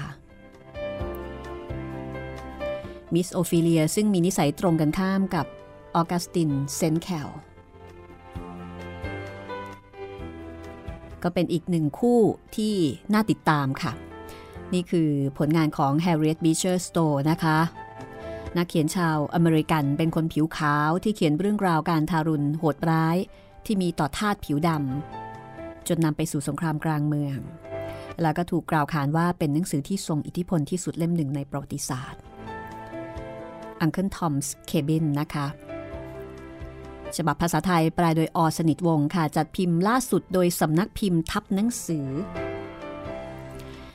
[3.13, 5.45] มิสโอฟิเลียซึ่งมีนิสัยตรงกันข้ามกับ
[5.95, 7.29] ออกัสตินเซนแคล
[11.23, 12.19] ก็เป็นอีกหนึ่งคู่
[12.55, 12.75] ที่
[13.13, 13.91] น่าติดตามค่ะ
[14.73, 17.57] นี่คือผลงานของ Harriet Beecher Stowe นะคะ
[18.57, 23.17] นักเขียนชาวอเมริกันเป็นคนผิวขาวที่เขียนเรื่องราวการทารุณโหดร้าย
[23.65, 25.18] ที่มีต่อทาสผิวดำ
[25.87, 27.37] จนนำไปสู่สงครามกลางเมือง
[28.21, 32.21] แล้วก็ถูกกล่าวขานว่าเป็นหนังสือที่ทรงอิทธิพลที่สุดเล่มหนึ่งในประวัติศาสตร์
[33.83, 35.47] Uncle Tom's Cabin นะคะ
[37.17, 42.07] ฉบับภาษาไทยแปลโดยอสนิทวงค่ะ จัดพิมพ์ล่าสุดโดยสำนักพิมพ์ทับหนังสือ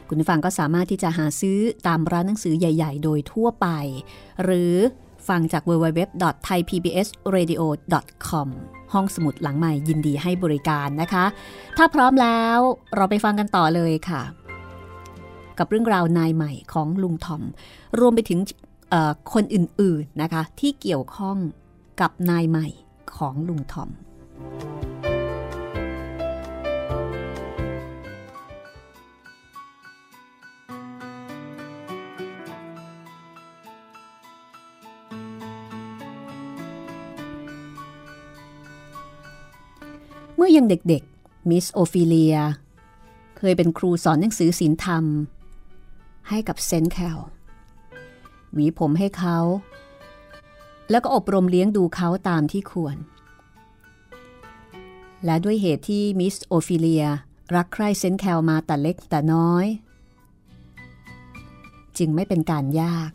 [0.09, 3.69] คุณผู้ฟังก็สามารถที่จะหาซื้อตามร้านหนังสือใหญ่ ๆ โดยทั่วไป
[4.45, 4.75] หรือ
[5.29, 8.49] ฟังจาก www.thaipbsradio.com
[8.93, 11.25] ห้องสมุดหลังใหม่ยินดีให้บริการนะคะ
[11.77, 12.59] ถ้าพร้อมแล้ว
[12.95, 14.23] เราไปฟังกันต่อเลยค่ะ
[15.59, 17.43] กับเรื่องราวนายใหม่ของลุงทอม
[18.01, 18.39] รวมไปถึง
[19.33, 21.37] คนอื่นๆนะคะ ที่เกี่ยวข้อง
[22.01, 22.67] กับนายใหม่
[23.17, 23.91] ของลุงทอม
[40.37, 42.37] เมื่อยังเด็กๆ มิสโอฟิเลีย
[43.39, 45.05] เคยเป็นครูสอนหนังสือศิลธรรม
[46.29, 47.19] ให้กับเซนแคล
[48.53, 49.39] หวีผมให้เขา
[50.91, 52.97] แล้วก็อบรมเลี้ยงดูเขาตามที่ควร
[55.25, 57.05] และด้วยเหตุที่มิสโอฟิเลีย
[57.57, 59.67] รักใคร่เซนแคลมาแต่เล็กแต่น้อย
[61.99, 63.11] จึงไม่เป็นการยาก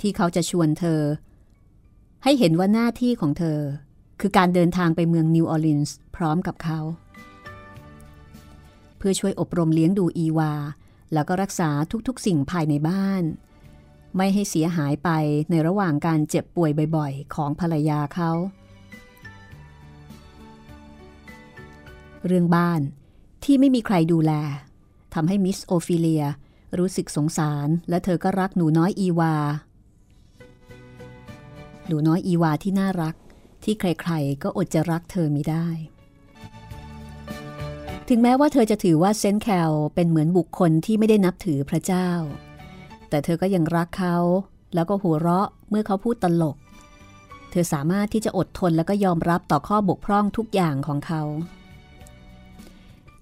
[0.00, 1.02] ที่เขาจะชวนเธอ
[2.24, 3.60] ให้เห็นว่าหน้าที่ของเธอ
[4.20, 6.80] คือการเดินทางไปเมืองนิวออร์ลีนส์พร้อมกับเขา
[8.98, 10.52] เพื่อช่วยอบรมเลี้ยงดูอีวา
[11.12, 11.70] แล้วก็รักษา
[12.08, 13.22] ทุกๆ สิ่งภายในบ้าน
[14.16, 15.10] ไม่ให้เสียหายไป
[15.50, 18.32] ในระหว่างการเจ็บป่วยบ่อยๆ ของภรรยาเขา
[22.26, 22.80] เรื่องบ้าน
[23.44, 24.32] ที่ไม่มีใครดูแล
[25.14, 26.24] ทำให้มิสโอฟิเลีย
[26.78, 29.34] รู้สึกสงสารและเธอก็รักหนูน้อยอีวา
[31.86, 33.14] หนูน้อยอีวาที่น่ารัก
[33.66, 35.66] ที่ใครๆ ก็อดจะรักเธอไม่ได้
[38.08, 42.10] ถึงแม้ว่าเธอจะถือว่าเซนแคลเป็นเหมือนบุคคลที่ไม่ได้นับถือพระเจ้า
[43.08, 44.16] แต่เธอก็ยังรักเขา
[44.74, 46.56] แล้วก็หัวเราะเมื่อเขาพูดตลก
[47.50, 51.22] เธอสามารถที่จะอดทนแล้วก็ยอมรับต่อข้อบกพร่องทุกอย่างของเขา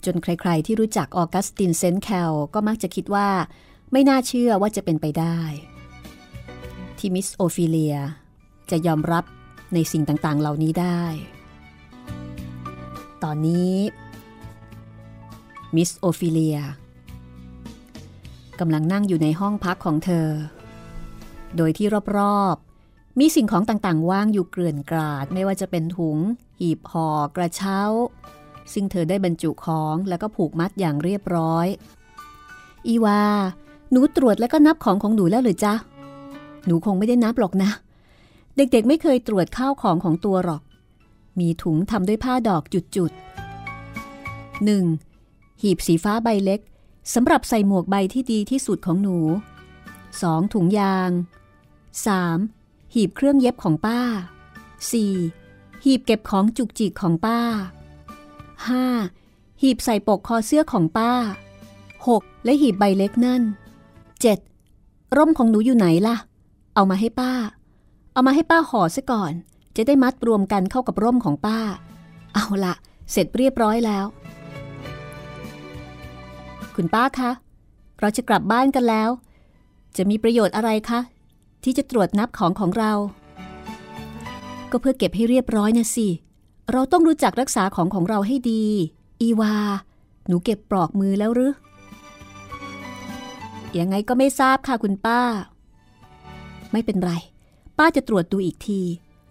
[0.05, 3.29] จนใครๆ ที่รู้จักออกัสตินเซนแคลก็มักจะคิดว่า
[3.93, 5.39] ไม่น่าเชื่อว่าจะเป็นไปได้
[6.99, 7.97] ที่มิสโอฟิเลีย
[8.71, 9.25] จะยอมรับ
[9.75, 11.03] ในสิ่งต่างๆ เหล่านี้ได้
[13.23, 13.75] ตอนนี้
[15.77, 16.59] มิสโอฟิเลีย
[18.61, 20.29] กำลังนั่งอยู่ในห้องพักของเธอ
[21.57, 21.87] โดยที่
[22.19, 26.19] รอบๆ มีสิ่งของต่างๆ ว่างอยู่เกลื่อนกราด ไม่ว่าจะเป็นถุง
[26.59, 27.81] หีบห่อกระเช้า
[28.73, 31.67] ซึ่งเธอได้บรรจุของแล้วก็ผูกมัดอย่างเรียบร้อย
[32.87, 33.23] อีวา
[33.91, 35.75] หนูตรวจแล้วก็นับของของหนูแล้วหรือจ๊ะ
[36.67, 37.71] หนูคงไม่ได้นับหรอกนะ
[38.57, 40.63] เด็กๆไม่เคยตรวจข้าวของของตัวหรอก
[41.39, 42.63] มีถุงทำด้วยผ้าดอก
[42.97, 44.85] จุดๆหนึ่ง
[45.63, 46.61] หีบสีฟ้าใบเล็ก
[47.15, 49.19] สำหรับใส่หมวกใบที่ดีที่สุดของหนู
[49.87, 50.55] 2.
[50.55, 51.11] ถุงยาง
[52.17, 52.95] 3.
[52.95, 54.01] หีบเครื่องเย็บของป้า
[55.13, 55.85] 4.
[55.85, 57.41] หีบเก็บของจุกจิกของป้า
[58.71, 59.63] 5.
[59.63, 61.13] หีบใส่ปกคอเสื้อของป้า
[61.79, 62.45] 6.
[62.45, 63.43] และหีบใบเล็กนั่น
[64.49, 65.17] 7.
[65.17, 66.17] ร่มของหนูอยู่ไหนล่ะ
[66.75, 67.33] เอามาให้ป้า
[68.15, 69.33] เอามาให้ป้าห่อซะก่อน
[69.77, 71.59] จะได้มัดรวมกันเข้ากับร่มของป้า
[72.35, 72.75] เอาละ
[73.11, 74.05] เสร็จเรียบร้อยแล้ว
[76.75, 77.31] คุณป้าคะ
[78.01, 79.11] เราจะกลับบ้านกันแล้ว
[79.97, 81.01] จะมีประโยชน์อะไรคะ
[81.65, 82.93] ที่จะตรวจนับของของเรา
[84.71, 86.09] ก็เพื่อเก็บให้เรียบร้อยนะสิ
[86.73, 88.65] เราต้องรู้จักรักษาของของเราให้ดี
[89.21, 89.55] อีวา
[90.27, 91.55] หนูเก็บปลอกมือแล้วหรือ
[93.79, 95.21] ยังไงก็ไม่ทราบค่ะคุณป้า
[96.73, 97.13] ไม่เป็นไร
[97.79, 98.81] ป้าจะตรวจดูอีกที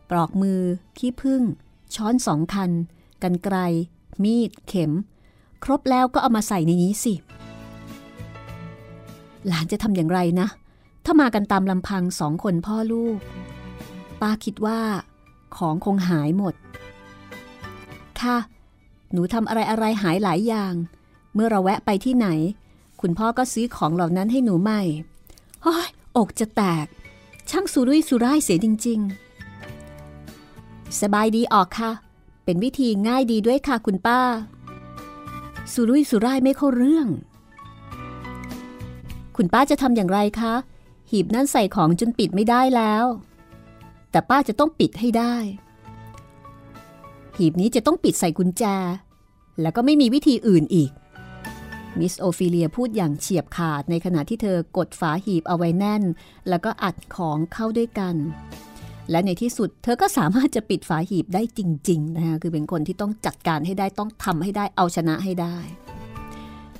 [0.10, 0.60] ปลอกมือ
[0.98, 1.42] ขี้พึ่ง
[1.96, 2.72] ช้อนสองคัน
[3.24, 3.58] กันไกล
[4.24, 4.92] มีด เข็ม
[5.64, 7.14] ครบแล้วก็เอามาใส่ในนี้สิ
[9.48, 10.48] หลานจะทำอย่างไรนะ
[11.06, 13.18] ถ้ามากันตามลำพังสองคนพ่อลูก
[14.22, 14.80] ป้าคิดว่า
[15.58, 16.56] ของคงหายหมด
[18.22, 18.38] ค่ะ
[19.12, 20.74] หนูทำอะไรอะไรหายหลายอย่าง
[21.34, 22.28] เมื่อเราแวะไปที่ไหน
[23.02, 24.82] คุณพ่อก็ซื้อของเหล่านั้นให้หนูใหม่
[25.66, 26.88] ฮ้ยอกจะแตก
[27.50, 29.00] ช่างสุรุ่ยสุร่ายเสียจริง
[29.80, 31.92] ๆ สบายดีออกค่ะ
[32.46, 34.20] เป็นวิธีง่ายดีด้วยค่ะคุณป้า
[35.74, 37.08] สุรุ่ยสุร่ายไม่เข้าเรื่อง
[39.36, 40.54] คุณป้าจะทำอย่างไรคะ
[41.12, 43.06] หีบนั่นใส่ของจนปิดไม่ได้แล้ว
[44.12, 45.36] แต่ป้าจะต้องปิดให้ได้
[47.38, 48.64] หีบนี้จะต้องปิดใส่กุญแจ
[49.62, 50.92] แล้วก็ไม่มีวิธีอื่นอีก
[52.00, 56.04] มิสโอฟิเลียพูดอย่างเฉียบขาดในขณะที่เธอกดฝาหีบเอาไว้แน่น
[56.50, 58.16] แล้วก็อัดของเข้าด้วยกัน
[59.12, 65.58] และในที่สุดเธอก็สามารถจะปิดฝาหีบได้จริงๆนะคะคือเป็นคนที่ต้องจัดการให้ได้ต้องทำให้ได้เอาชนะให้ได้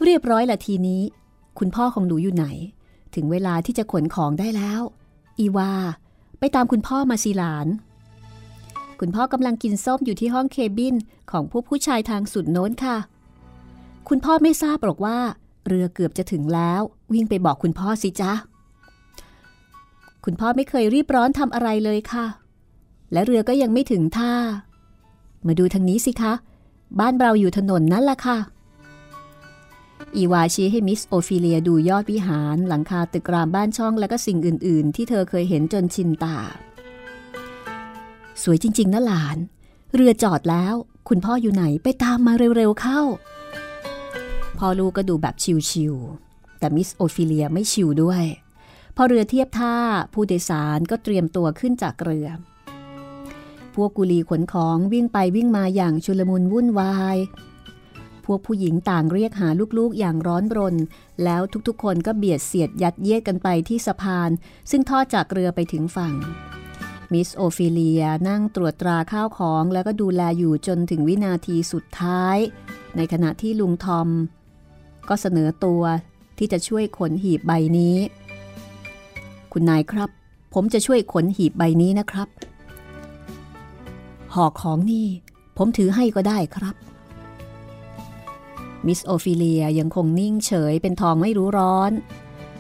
[0.04, 1.02] เรียบร้อยละทีนี้
[1.60, 2.46] คุณพ่อของหนูอยู่ไหน
[3.16, 4.82] ถึงเวลาที่จะขนของได้แล้ว
[5.40, 5.72] อีวา
[6.40, 7.68] ไปตามคุณพ่อมาสิหลาน
[9.00, 10.96] คุณพ่อกำลังกินส้มอยู่ที่ห้องเคบิน
[11.32, 12.98] ของผู้ผู้ชายทางสุดโน้นค่ะ
[14.10, 15.18] คุณพ่อไม่ทราบหรอกว่า
[15.68, 16.82] เรือเกือบจะถึงแล้ว
[17.14, 18.34] วิ่งไปบอกคุณพ่อสิจ๊ะ
[20.26, 22.26] คุณพ่อไม่เคยรีบร้อนทำอะไรเลยค่ะ
[23.12, 24.34] และเรือก็ยังไม่ถึงท่า
[25.48, 26.34] มาดูทางนี้สิคะ
[27.00, 28.38] บ้านเราอยู่ถนนนั่นแหละค่ะ
[30.16, 36.38] อีวาชี้ให้มิสโอฟิเลียดูยอดวิหาร หลังคาตึกรามบ้านช่องและก็สิ่งอื่น ๆ ที่เธอเคยเห็นจนชินตา
[38.42, 39.38] สวยจริง ๆนะหลาน
[39.94, 40.76] เรือจอดแล้ว
[41.10, 43.02] คุณพ่ออยู่ไหนไปตามมาเร็ว ๆ เข้า
[44.58, 45.36] พ่อลูกก็ดูแบบ
[45.70, 48.24] ชิวๆแต่มิสโอฟิเลียไม่ชิวด้วย
[48.96, 49.76] พอเรือเทียบท่า
[50.14, 52.28] ผู้โดยสารก็เตรียมตัวขึ้นจากเรือ
[53.76, 57.18] พวกกุลีขนของวิ่งไปวิ่งมาอย่างชุลมุนวุ่นวาย
[58.26, 60.76] พวกผู้หญิงต่างเรียกหาลูกๆอย่างร้อนรน
[61.24, 64.30] แล้วทุกๆคนก็เบียดเสียดยัดเยียดกันไปที่สะพาน
[64.72, 66.14] ซึ่งทอดจากเรือไปถึงฝั่ง
[67.14, 72.38] มิสโอฟิเลียนั่งตรวจตราข้าวของแล้วก็ดูแลอยู่จนถึงวินาทีสุดท้าย
[72.96, 74.08] ในขณะที่ลุงทอม
[75.10, 75.84] ก็เสนอตัว
[76.38, 77.96] ที่จะช่วยขนหีบใบนี้
[79.52, 80.10] คุณนายครับ
[80.54, 82.28] ผมจะช่วยขนหีบใบนี้นะครับ
[84.34, 85.08] ห่อของนี่
[85.58, 86.76] ผมถือให้ก็ได้ครับ
[88.88, 91.92] มิสโอฟิเลียยังคงนิ่งเฉยเป็นทองไม่รู้ร้อน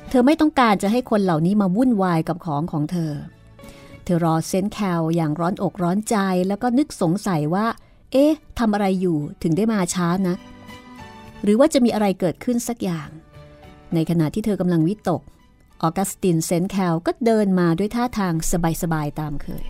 [0.09, 3.13] เธอไม่ต้องการจะให้คนเหล่านี้มาวุ่นวายกับของของเธอ
[4.03, 6.15] เธอรอเซนแคลอย่างร้อนอกร้อนใจ
[6.47, 7.65] แล้วก็นึกสงสัยว่า
[8.11, 10.35] เอ๊ะทำอะไรอยู่ถึงได้มาช้านะ
[11.43, 13.09] หรือว่าจะมีอะไรเกิดขึ้นสักอย่าง
[13.93, 15.21] ในขณะที่เธอกำลังวิตก
[15.81, 18.33] ออกัสตินเซนแคลก็เดินมาด้วยท่าทาง
[18.81, 19.65] สบายๆตามเคย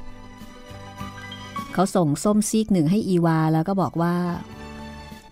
[1.74, 4.16] เขาส่งส้มซีกหนึ่งให้อีวาแล้วก็บอกว่า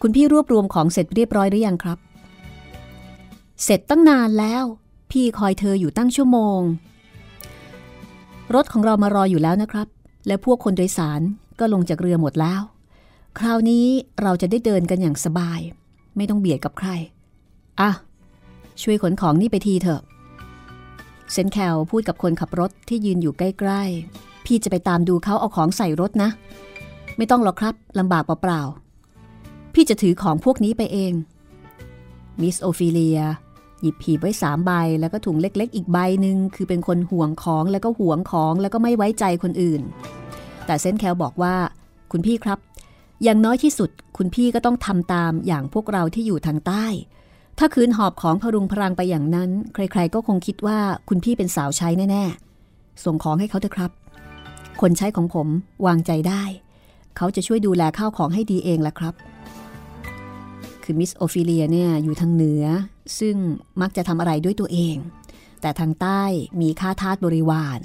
[0.02, 2.00] คุณพี่รวบรวมของเสร็จเรียบร้อยหรือยังครับ
[3.64, 4.64] เสร็จตั้งนานแล้ว
[5.12, 6.62] พี่คอยเธออยู่ตั้งชั่วโมง
[8.56, 9.88] รถของเรามารออยู่แล้วนะครับ
[10.28, 11.22] และพวกคนโดยสาร
[11.60, 12.62] ก็ลงจากเรือหมดแล้ว
[13.40, 13.86] คราวนี้
[14.22, 15.60] เราจะได้เดินกันอย่างสบาย
[16.18, 16.90] ไม่ต้องเบียดกับใคร
[17.80, 17.92] อะ
[18.82, 20.02] ช่วยขนของนี่ไปทีเถอะ
[21.32, 26.30] เซนแคลพูดกับคนขับรถที่ยืนอยู่ใกล้ๆ พี่จะไปตามดูเขาเอาของใส่รถนะ
[27.18, 31.14] ไม่ต้องหรอกครับลำบากเปล่าๆ พี่จะถือของพวกนี้ไปเอง
[32.42, 33.20] มิสโอฟิเลีย
[33.82, 39.82] หยิบผีไว้สามใบ แล้วก็ถุงเล็กๆ อีกใบหนึ่งคือเป็นคนห่วงของแล้วก็ห่วงของแล้วก็ไม่ไว้ใจคนอื่น
[40.66, 41.56] แต่เซนแคลบอกว่า
[42.12, 42.60] คุณพี่ครับ
[43.24, 46.86] อย่างน้อยที่สุดคุณพี่ก็ต้องทำตามอย่างพวกเราที่อยู่ทางใต้
[47.58, 50.80] ถ้าขืนหอบของพะรุงพะรังไปอย่างนั้น ใครๆก็คงคิดว่า
[51.10, 53.92] คุณพี่เป็นสาวใช้แน่ๆ ส่งของให้เขาเถอะครับ
[54.82, 55.48] คนใช้ของผม
[55.86, 56.44] วางใจได้
[57.18, 59.14] เขาจะช่วยดูแลข้าวของให้ดีเองแหละครับ
[60.84, 62.66] คือมิสโอฟิเลียเนี่ยอยู่ทางเหนือ
[63.20, 63.36] ซึ่ง
[63.82, 64.96] มักจะทำอะไรด้วยตัวเอง
[65.62, 66.24] แต่ทางใต้
[66.62, 67.80] มีข้าทาสบริวาร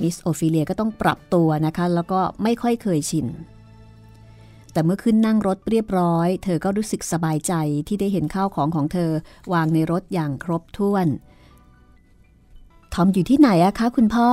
[0.00, 3.26] มิสโอฟิเลียก็ต้องปรับตัวนะคะ แล้วก็ไม่ค่อยเคยชิน
[4.72, 7.52] แต่เมื่อขึ้นนั่งรถเรียบร้อย เธอก็รู้สึกสบายใจ
[7.86, 9.10] ที่ได้เห็นข้าวของของเธอ
[9.52, 11.06] วางในรถอย่างครบถ้วน
[12.94, 14.28] ทอมอยู่ที่ไหนอะคะคุณพ่อ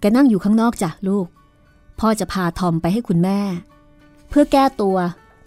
[0.00, 1.26] แกนั่งอยู่ข้างนอกจ้ะลูก
[2.00, 3.40] พ่อจะพาทอมไปให้คุณแม่
[4.28, 4.96] เพื่อแก้ตัว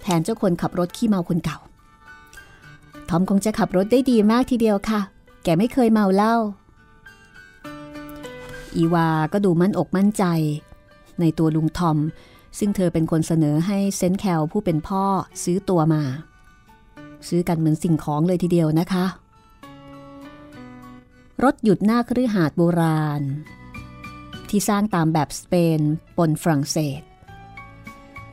[0.01, 1.57] แทนเจ้าคนขับรถขี้เมาคนเก่า
[3.09, 5.01] ทอมคงจะขับรถได้ดีมากทีเดียวค่ะ
[5.43, 6.35] แกไม่เคยเมาเหล้า
[8.75, 10.23] อีวาก็ดูมั่นอกมั่นใจ
[11.19, 11.97] ในตัวลุงทอม
[12.59, 15.03] ซึ่งเธอเป็นคนเสนอให้เซนแคลผู้เป็นพ่อ
[15.43, 16.03] ซื้อตัวมา
[17.27, 19.05] ซื้อกันเหมือนสิ่งของเลยทีเดียวนะคะ
[21.43, 23.21] รถหยุดหน้าคฤหาสน์โบราณ
[24.49, 25.79] ที่สร้างตามแบบสเปน
[26.17, 27.01] ปนฝรั่งเศส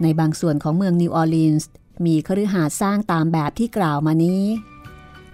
[0.03, 1.71] ในบางส่วนของเมืองนิวออร์ลีนส์
[2.07, 4.45] มีคฤหาสน์สร้างตามแบบที่กล่าวมานี้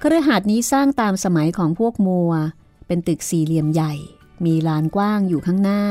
[0.03, 2.33] คฤหาสน์นี้สร้างตามสมัยของพวกมัวร์
[2.87, 3.95] เป็นตึกสี่เหลี่ยมใหญ่
[4.45, 5.83] มีลานกว้างอยู่ข้างหน้า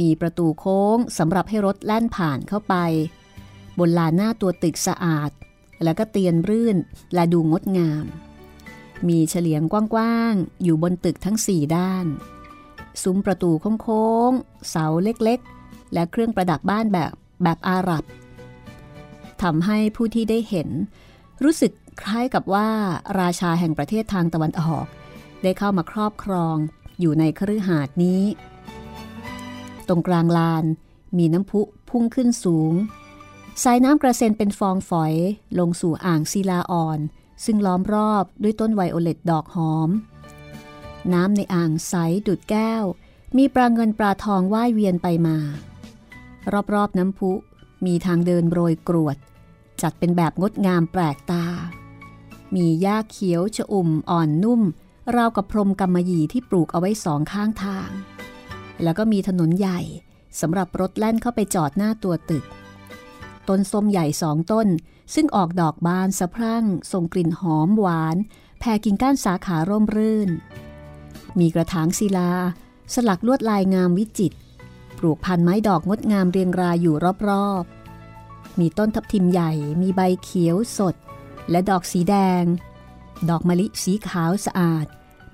[0.00, 2.74] มีประตูโค้งสำหรับให้รถแล่นผ่านเข้าไป
[3.78, 5.30] บนลานหน้าตัวตึกสะอาด
[5.84, 6.76] แล้วก็เตียนรื่น
[7.14, 8.04] และดูงดงาม
[9.08, 12.06] มีเฉลียงกว้างๆ อยู่บนตึกทั้งสี่ด้าน
[13.02, 13.50] ซุ้มประตู
[13.82, 18.04] โค้งๆ เสาเล็กๆ และเครื่องประดับบ้านแบบแบบอาหรับ
[19.42, 20.68] ทำให้ผู้ที่ได้เห็น
[21.42, 22.68] รู้สึกคล้ายกับว่า
[23.20, 24.86] ราชาแห่งประเทศทางตะวันออก
[25.42, 26.56] ได้เข้ามาครอบครอง
[27.00, 28.22] อยู่ในคฤหาสน์นี้
[29.88, 30.64] ตรงกลางลาน
[31.18, 32.74] มีน้ำพุพุ่งขึ้นสูง
[33.62, 35.14] สายน้ำกระเซ็นเป็นฟองฝอย
[35.58, 36.98] ลงสู่อ่างศิลาอ่อน
[37.44, 39.90] ซึ่งล้อมรอบด้วยต้นไวโอเลตดอกหอม
[41.12, 41.94] น้ำในอ่างใส
[42.26, 42.84] ดุดแก้ว
[43.36, 45.38] มีปลาเงินปลาทองว่ายเวียนไปมา
[46.74, 47.32] รอบๆน้ำพุ
[47.86, 49.16] มีทางเดินโรยกรวด
[49.82, 51.46] จัดเป็นแบบงดงามแปลกตา
[52.54, 54.62] มีหญ้าเขียวชอุ่มอ่อนนุ่ม
[55.16, 57.90] ราวกับพรมกำมะหยี่ที่ปลูกเอาไว้สองข้างทาง
[58.82, 59.80] แล้วก็มีถนนใหญ่
[60.40, 62.44] สำหรับรถแล่นเข้าไปจอดหน้าตัวตึก
[63.48, 64.68] ต้นส้มใหญ่สองต้น
[65.14, 68.16] ซึ่งออกดอกบานสะพรั่งส่งกลิ่นหอมหวาน
[68.58, 70.30] แผ่กิ่งก้านสาขาร่มรื่น
[71.38, 72.32] มีกระถางศิลา
[72.94, 74.36] สลักลวดลายงามวิจิตร
[74.98, 76.94] ปลูกพันไม้ดอกงดงามเรียงรายอยู่
[77.28, 80.94] รอบๆ มีต้นทับทิมใหญ่ มีใบเขียวสด
[81.50, 82.44] และดอกสีแดง
[83.28, 84.86] ดอกมะลิสีขาวสะอาด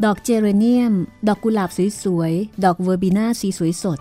[0.03, 0.95] ดอกเจเรเนียม
[1.29, 1.71] ดอกกุหลาบ
[2.03, 3.99] สวยๆ ดอกเวอร์บิน่าสีสวยสด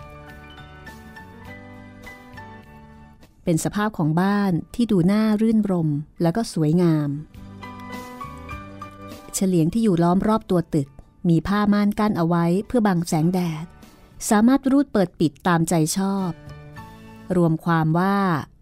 [3.44, 5.90] เป็นสภาพของบ้านที่ดูน่ารื่นรม
[6.22, 7.08] แล้วก็สวยงาม
[9.34, 10.88] เฉลียงที่อยู่ล้อมรอบตัวตึก
[11.28, 13.64] มีผ้าม่านกั้นเอาไว้เพื่อบังแสงแดด
[14.30, 16.30] สามารถรูดเปิดปิดตามใจชอบ
[17.36, 18.16] รวมความว่า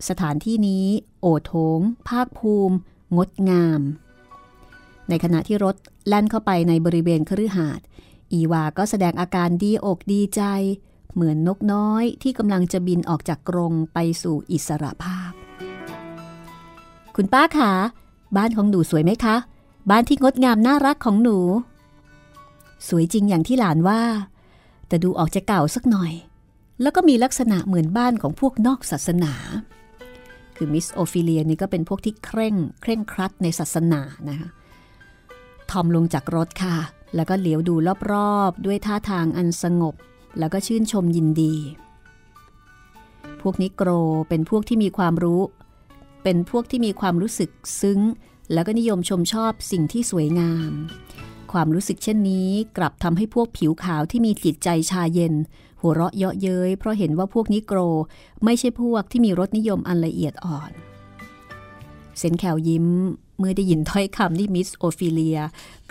[0.08, 0.86] สถานที่นี้
[1.20, 2.76] โอโถง ภาคภูมิ
[3.16, 3.80] งดงาม
[5.08, 5.76] ในขณะที่รถ
[6.08, 7.84] แล่นเข้าไปในบริเวณคฤหาสน์
[8.32, 10.42] อีวาก็แสดงอาการดีอกดีใจ
[11.14, 15.30] เหมือนนกน้อยที่กำลังจะบินออกจากกรงไปสู่อิสระภาพ
[17.16, 17.72] คุณป้าคะ
[18.36, 19.36] บ้านของหนูสวยไหมคะ
[19.90, 21.38] บ้านที่งดงามน่ารักของหนู
[22.88, 24.00] สวยจริงอย่างที่หลานว่า
[24.88, 26.12] แต่ดูออกจะเก่าสักหน่อย
[26.82, 29.34] แล้วก็มีลักษณะเหมือนบ้านของพวกนอกศาสนา
[30.56, 34.48] คือมิสโอฟิเลียนี่ก็เป็นพวกที่เคร่ง เคร่งครัดในศาสนานะคะ
[35.72, 36.76] ทอมลงจากรถค่ะ
[37.14, 37.74] แล้วก็เหลียวดู
[38.12, 39.94] รอบๆ ด้วยท่าทางอันสงบ
[40.38, 41.54] แล้วก็ชื่นชมยินดี
[43.40, 43.88] พวกนิโกร
[44.28, 45.42] เป็นพวกที่มีความรู้
[46.22, 48.00] เป็นพวกที่มีความรู้สึกซึ้ง
[48.52, 50.72] แล้วก็นิยมชมชอบสิ่งที่สวยงาม
[51.52, 55.34] ความรู้สึกเช่นนี้กลับทำให้พวกผิวขาวที่มีจิตใจชาเย็น
[55.80, 57.78] หัวเราะเยาะเย้ยเพราะเห็นว่าพวกนิโกร
[58.44, 60.72] ไม่ใช่พวกที่มีรสนิยมอันละเอียดอ่อน
[62.18, 62.86] เซนแคลยิ้ม
[63.42, 65.38] เมื่อได้ยินถ้อยคำที่มิสโอฟิเลีย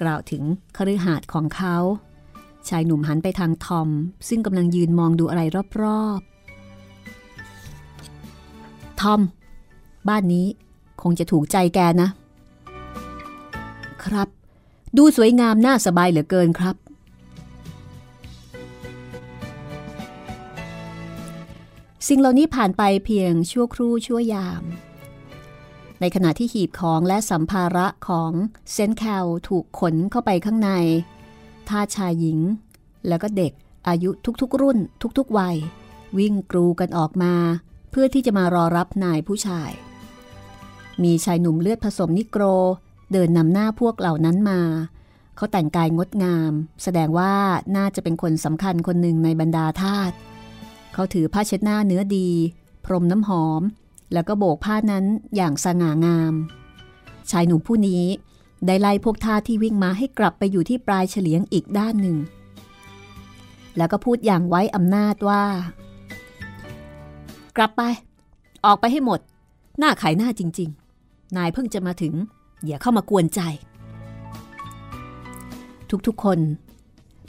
[0.02, 0.44] กล่าวถึง
[0.78, 1.78] คฤหาสน์ของเขา
[2.68, 3.90] ชายหนุ่มหันไปทางทอม
[4.28, 5.42] ซึ่งกำลังยืนมองดูอะไร
[5.82, 9.22] รอบๆ ทอม
[10.08, 10.48] บ้านนี้
[11.02, 12.10] คงจะถูกใจแกนะ
[14.04, 14.28] ครับ
[14.98, 16.76] ดูสวยงามน่าสบายเหลือเกินครับ
[22.08, 24.64] สิ่งเหล่านี้ผ่านไปเพียงชั่วครู่ชั่วยาม
[26.02, 28.32] ในขณะที่หีบของและสัมภาระของ
[28.72, 30.72] เซนแคลถูกขนเข้าไปข้างใน
[31.70, 32.40] ท่าชายหญิง
[33.08, 33.54] แล้วก็เด็ก
[33.88, 34.10] อายุ
[34.42, 34.78] ทุกๆ รุ่น
[35.18, 35.58] ทุกๆวัย
[36.18, 37.34] วิ่งกรูกันออกมา
[37.92, 39.72] เพื่อที่จะมารอรับนายผู้ชาย
[41.04, 42.44] มีชายหนุ่มเลือดผสมนิโกร
[43.12, 44.62] เดินนำหน้าพวกเหล่านั้นมา
[45.36, 46.52] เขาแต่งกายงดงาม
[46.84, 47.34] แสดงว่า
[47.76, 50.12] น่าจะเป็นคนสำคัญคนหนึ่งในบรรดาทาส
[50.94, 52.30] เขาถือผ้าเช็ดหน้าเนื้อดี
[52.86, 53.62] พรมน้ำหอม
[54.14, 56.34] แล้วก็โบกผ้านั้นอย่างสง่างาม
[57.32, 58.04] ชายหนุ่มผู้นี้
[58.66, 62.18] ได้ไล่พวกทาที่วิ่งมาให้กลับไปอยู่ที่ปลายเฉลียงอีกด้านหนึ่ง
[63.78, 65.44] แล้วก็พูดอย่างไว้อำนาจว่า
[67.58, 67.82] กลับไป
[68.66, 69.20] ออกไปให้หมด
[69.80, 70.70] หน้าขายหน้าจริง
[71.04, 72.14] ๆ นายเพิ่งจะมาถึง
[72.66, 73.42] อย่าเข้ามากวนใจ
[76.08, 76.40] ทุกๆคน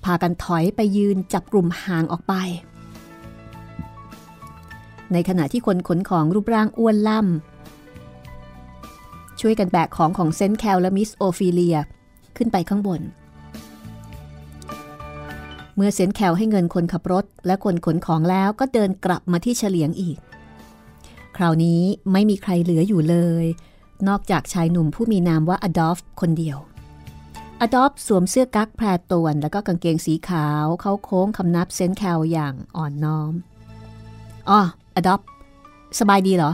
[0.04, 2.34] พากันถอยไปยืนจับกลุ่มห่างออกไป
[5.12, 11.76] ในขณะที่คนขนของรูปร่างอ้วนล่ำช่วยกันแบกของของเซนแคลและมิสโอฟิเลีย
[12.36, 13.00] ขึ้นไปข้างบน
[15.76, 20.18] เมื่อเซนแคลให้เงินคนขับรถ และคนขนของแล้วก็เดินกลับมาที่เฉลียงอีก
[21.36, 23.44] คราวนี้ไม่มีใครเหลืออยู่เลย
[24.08, 26.58] นอกจากชายหนุ่มผู้มีนามว่าอดอล์ฟคนเดียว
[27.60, 33.32] อดอล์ฟสวมเสื้อกั๊กแพรต่วน แล้วก็กางเกงสีขาว เขาโค้งคำนับเซนแคลอย่างอ่อนน้อม
[34.50, 34.60] อ๋อ
[34.94, 35.20] อดอล์ฟ
[36.00, 36.52] สบายดีเหรอ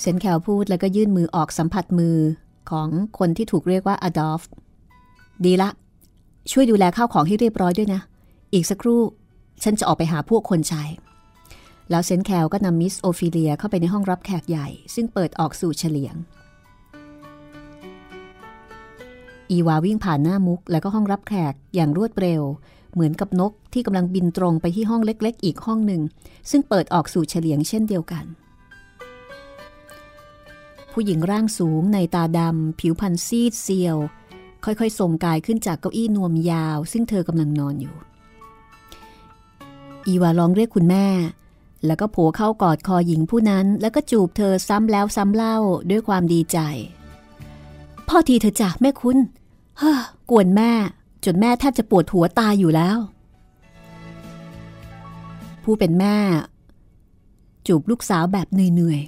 [0.00, 2.16] เซนแคลพูดแล้วก็ยื่นมือออกสัมผัสมือ
[2.70, 4.42] ของคนที่ถูกเรียกว่าอดอล์ฟ
[5.44, 5.70] ดีละ
[6.52, 8.00] ช่วยดูแลข้าวของให้เรียบร้อยด้วยนะ
[8.52, 9.00] อีกสักครู่
[9.62, 10.82] ฉันจะออกไปหาพวกคนใช้
[11.90, 16.14] แล้วเซนแคลก็นำมิสโอฟิเลียเข้าไปในห้องรับแขกใหญ่ ซึ่งเปิดออกสู่เฉลียง
[19.50, 22.42] อีวาวิ่งผ่านหน้ามุขแล้วก็ห้องรับแขกอย่างรวดเร็ว
[22.94, 26.02] เหมือนกับนกที่กำลังบินตรงไปที่ห้องเล็ก ๆ อีกห้องหนึ่ง
[26.50, 28.24] ซึ่งเปิดออกสู่เฉลียงเช่นเดียวกัน
[30.92, 33.96] ผู้หญิงร่างสูงในตาดำผิวพรรณซีดเซียว
[34.64, 37.94] ค่อยๆส่งกายขึ้นจากเก้าอี้นวมยาว ซึ่งเธอกำลังนอนอยู่
[40.06, 41.06] อีวาลองเรียกคุณแม่
[41.86, 45.56] แล้วก็โผเข้ากอดคอหญิงผู้นั้น แล้วก็จูบเธอซ้ำแล้วซ้ำเล่า
[45.90, 46.58] ด้วยความดีใจ
[48.08, 49.18] พ่อทีเธอจากแม่คุณ
[49.78, 50.72] เฮ้อกวนแม่
[51.24, 52.98] จนแม่แทบจะปวดหัวตายอยู่แล้ว
[55.62, 56.16] ผู้เป็นแม่
[57.66, 59.00] จูบลูกสาวแบบเหนื่อย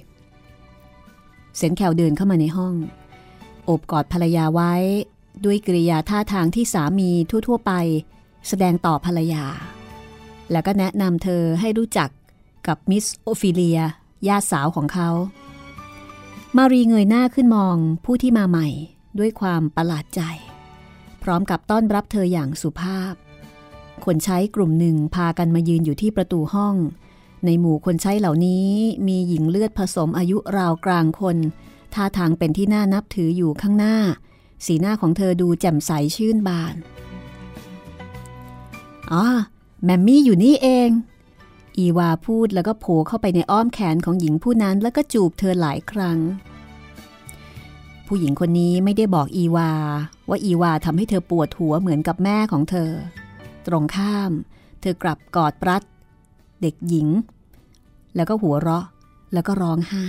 [0.75, 2.73] ๆเซนแคลเดินเข้ามาในห้อง
[3.65, 4.73] โอบกอดภรรยาไว้
[5.45, 7.71] ด้วยกริยาท่าทางที่สามีทั่ว ๆ ไป
[8.47, 9.45] แสดงต่อภรรยา
[10.51, 12.09] แล้วก็แนะนำเธอให้รู้จัก
[12.67, 13.79] กับมิสโอฟิเลีย
[14.27, 15.09] ญาติสาวของเขา
[16.57, 18.67] มารีเงยหน้าขึ้นมองผู้ที่มาใหม่
[19.19, 20.21] ด้วยความประหลาดใจ
[21.23, 23.13] พร้อมกับต้อนรับเธออย่างสุภาพ
[24.05, 26.75] คนใช้กลุ่มหนึ่งพากันมายืนอยู่ที่ประตูห้อง
[27.45, 28.69] ในหมู่คนใช้เหล่านี้
[29.07, 31.37] มีหญิงเลือดผสมอายุราวกลางคน
[31.93, 33.97] ท่าทางเป็นที่น่านับถืออยู่ข้างหน้า
[34.65, 36.75] สีหน้าของเธอดูแจ่มใสชื่นบาน
[39.11, 39.25] อ๋อ
[39.83, 40.89] แมมมี่อยู่นี่เอง
[41.77, 46.19] อีวาพูดแล้วก็โผล่เข้าไปในอ้อมแขนของหญิงผู้นั้นแล้วก็จูบเธอหลายครั้ง
[48.07, 49.71] ผู้หญิงคนนี้ไม่ได้บอกอีวา
[50.29, 52.91] ว่าอีวาทำให้เธอปวดหัวเหมือนกับแม่ของเธอ
[53.67, 54.31] ตรงข้าม
[54.81, 55.83] เธอกลับกอดปรัด
[56.61, 57.07] เด็กหญิง
[58.15, 58.85] แล้วก็หัวเราะ
[59.33, 60.07] แล้วก็ร้องไห้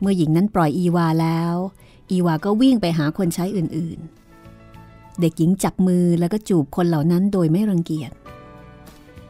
[0.00, 1.54] เมื่อหญิงนั้นปล่อยอีวาแล้ว
[2.10, 8.10] อีวาก็วิ่งไปหาคนใช้อื่นๆ เด็กหญิงจับมือแล้วก็จูบคนเหล่านั้นโดยไม่รังเกียจ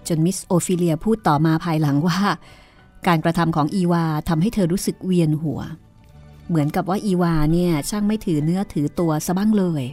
[0.09, 2.20] จนมิสโอฟิเลียพูดต่อมาภายหลังว่า
[3.07, 5.61] การกระทำของอีวาทำให้เธอรู้สึกเวียนหัว
[6.48, 9.84] เหมือนกับว่าอีวาเนี่ยช่างไม่ถือเนื้อถือตัวซะบ้างเลย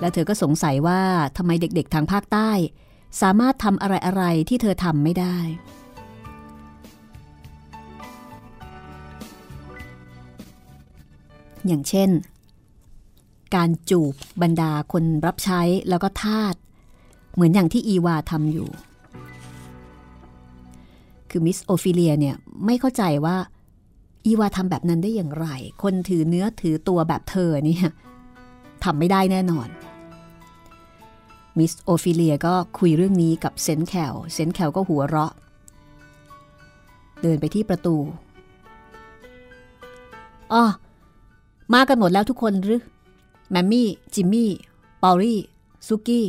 [0.00, 1.00] และเธอก็สงสัยว่า
[1.36, 2.50] ทำไมเด็กๆทางภาคใต้
[3.20, 5.38] สามารถทำอะไรๆที่เธอทำไม่ได้
[11.66, 12.10] อย่างเช่น
[13.54, 16.54] การจูบบรรดาคนรับใช้แล้วก็ทาส
[17.34, 18.68] เหมือนอย่างที่อีวาทำอยู่
[21.30, 23.36] คือมิสโอฟิเลียเนี่ยไม่เข้าใจว่า
[24.26, 25.46] อีวาทำแบบนั้นได้อย่างไร
[25.82, 27.86] คนถือเนื้อถือตัวแบบเธอเนี่ย
[28.84, 29.68] ทำไม่ได้แน่นอน
[31.58, 35.32] มิสโอฟิเลียก็คุยเรื่องนี้กับเซนแคลเซนแคลก็หัวเราะ
[37.22, 37.96] เดินไปที่ประตู
[40.52, 40.64] อ๋อ
[41.74, 42.82] มากันหมดแล้วทุกคนหรือ
[43.50, 44.50] แมมมี่ จิมมี่
[45.02, 45.40] ปอรี่
[45.88, 46.26] ซุกี้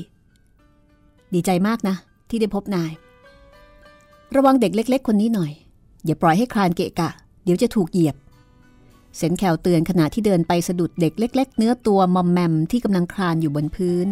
[1.34, 1.96] ดีใจมากนะ
[2.30, 2.92] ที่ได้พบนาย
[4.36, 5.52] ระวังเด็กเล็ก ๆ คนนี้หน่อย
[6.06, 7.10] อย่าปล่อยให้คลานเกะกะ
[7.44, 8.16] เดี๋ยวจะถูกเหยียบ
[9.18, 14.08] เซนแคลเตือนขณะที่เดินไปสะดุดเด็กเล็ก ๆ เนื้อตัวมอมแมมที่กำลังคลานอยู่บนพื้น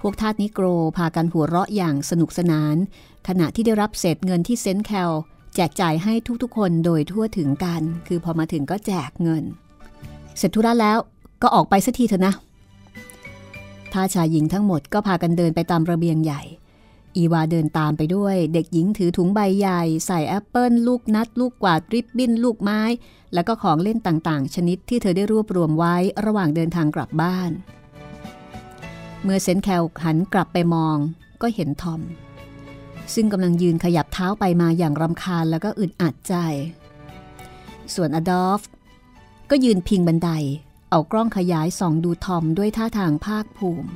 [0.00, 2.76] พวกทาสนิโกรพากันหัวเราะอย่างสนุกสนาน
[3.28, 5.12] ขณะที่ได้รับเศษเงินที่เซนแคล
[5.54, 9.44] แจกจ่ายให้ทุกๆ คนโดยทั่วถึงกัน คือพอมาถึงก็แจกเงิน
[10.36, 10.98] เสร็จธุระแล้ว
[11.42, 12.34] ก็ออกไปสักทีเถอะนะ
[13.92, 16.42] ท่าชายหญิงทั้งหมดก็พากันเดินไปตามระเบียงใหญ่
[17.16, 22.80] อีวาเดินตามไปด้วย เด็กหญิงถือถุงใบใหญ่ ใส่แอปเปิลลูกนัด ลูกกวาดริบบิ้น ลูกไม้
[23.34, 27.50] แล้วก็ของเล่นต่างๆ ชนิดที่เธอได้รวบรวมไว้ระหว่างเดินทางกลับบ้าน
[29.22, 30.96] เมื่อเซนแคลหันกลับไปมอง
[31.42, 32.00] ก็เห็นทอม
[33.14, 36.34] ซึ่งกำลังยืนขยับเท้าไปมาอย่างรำคาญแล้วก็อึดอัดใจ
[37.94, 38.60] ส่วนอดอล์ฟ
[39.50, 40.30] ก็ยืนพิงบันได
[40.90, 43.90] เอากล้องขยายส่องดูทอมด้วยท่าทางภาคภูมิ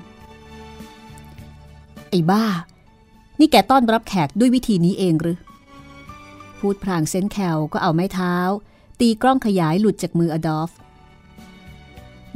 [2.10, 2.44] ไอ้บ้า
[3.40, 5.38] นี่แกต้อนรับแขกด้วยวิธีนี้เองหรือ
[6.58, 8.34] พูดพลางเซนแคลก็เอาไม้เท้า
[9.00, 10.70] ตีกล้องขยายหลุดจากมืออดอล์ฟ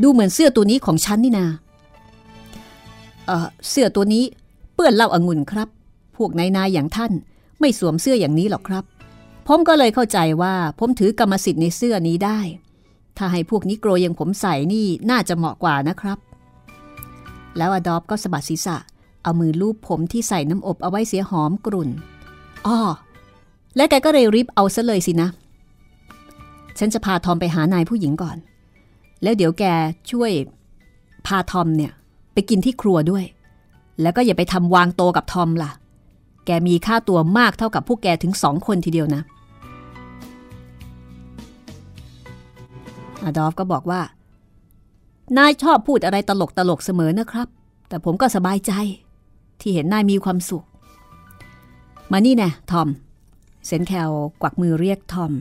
[0.02, 1.46] ดูเหมือนเสื้อตัวนี้ของฉันนี่นา
[3.26, 4.24] เออเสื้อตัวนี้
[4.74, 5.68] เปื้อนเหล้าอางุ่นครับ
[6.16, 7.12] พวกนายนายอย่างท่าน
[7.60, 8.84] ไม่สวมเสื้ออย่างนี้หรอกครับ
[9.46, 12.38] ผมก็เลยเข้าใจว่าผมถือกรรมสิทธิ์ในเสื้อนี้ได้
[13.16, 16.18] ถ้าให้พวกนิโกรยังผมใส่นี่น่าจะเหมาะกว่านะครับ
[17.56, 18.76] แล้วอดอฟก็สะบัดศีรษะ
[19.24, 21.90] เอามือลูบผมที่ใส่น้ำอบเอาไว้เสียหอมกรุ่น
[22.66, 22.78] อ้อ
[23.76, 25.28] และแกก็เลยรีบเอาซะเลยสินะ
[26.78, 28.36] ฉันจะพาทอมไปหานายผู้หญิงก่อน
[29.22, 29.64] แล้วเดี๋ยวแก
[30.10, 30.30] ช่วย
[31.26, 31.92] พาทอมเนี่ย
[32.32, 33.24] ไปกินที่ครัวด้วย
[34.02, 35.70] แล้วก็อย่าไปทำวางโตกับทอมล่ะ
[36.46, 39.22] แกมีค่าตัวมากเท่ากับพวกแกถึงสองคนทีเดียวนะ
[43.22, 44.00] อดอฟก็บอกว่า
[45.36, 47.48] นายชอบพูดอะไรตลกตลกเสมอนะครับ
[47.88, 48.72] แต่ผมก็สบายใจ
[49.60, 50.64] ที่เห็นนายมีความสุข
[52.12, 52.88] มานี่แน่ทอม
[53.66, 55.32] เซนแคลกวักมือเรียกทอม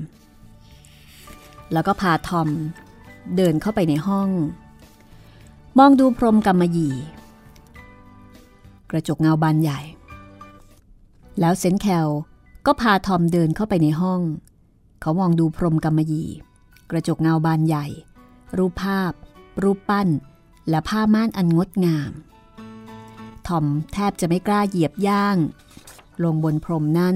[1.73, 2.47] แล้วก็พาทอม
[3.35, 4.29] เดินเข้าไปในห้อง
[5.77, 6.95] มองดูพรมกำมะหยี่
[8.89, 9.79] กระจกเงาบานใหญ่
[11.39, 12.07] แล้วเซนแคล
[12.65, 14.21] ก็พาทอมเดินเข้าไปในห้อง
[15.01, 16.27] เขามองดูพรมกำมะหยี่
[16.89, 17.85] กระจกเงาบานใหญ่
[18.57, 19.11] รูปภาพ
[19.63, 20.07] รูปปั้น
[20.69, 22.11] และผ้าม่านอันงดงาม
[23.47, 25.37] ทอมแทบจะไม่กล้าเหยียบย่าง
[26.23, 27.15] ลงบนพรมนั้น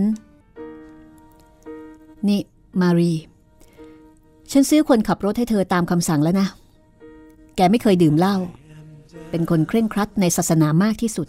[2.27, 2.39] นี่
[2.81, 3.13] มารี
[4.51, 6.47] ฉันซื้อคนขับรถให้เธอตามคำสั่งแล้วนะ
[7.55, 8.35] แกไม่เคยดื่มเหล้า
[9.29, 11.27] เป็นคนเคร่งครัดในศาสนามากที่สุด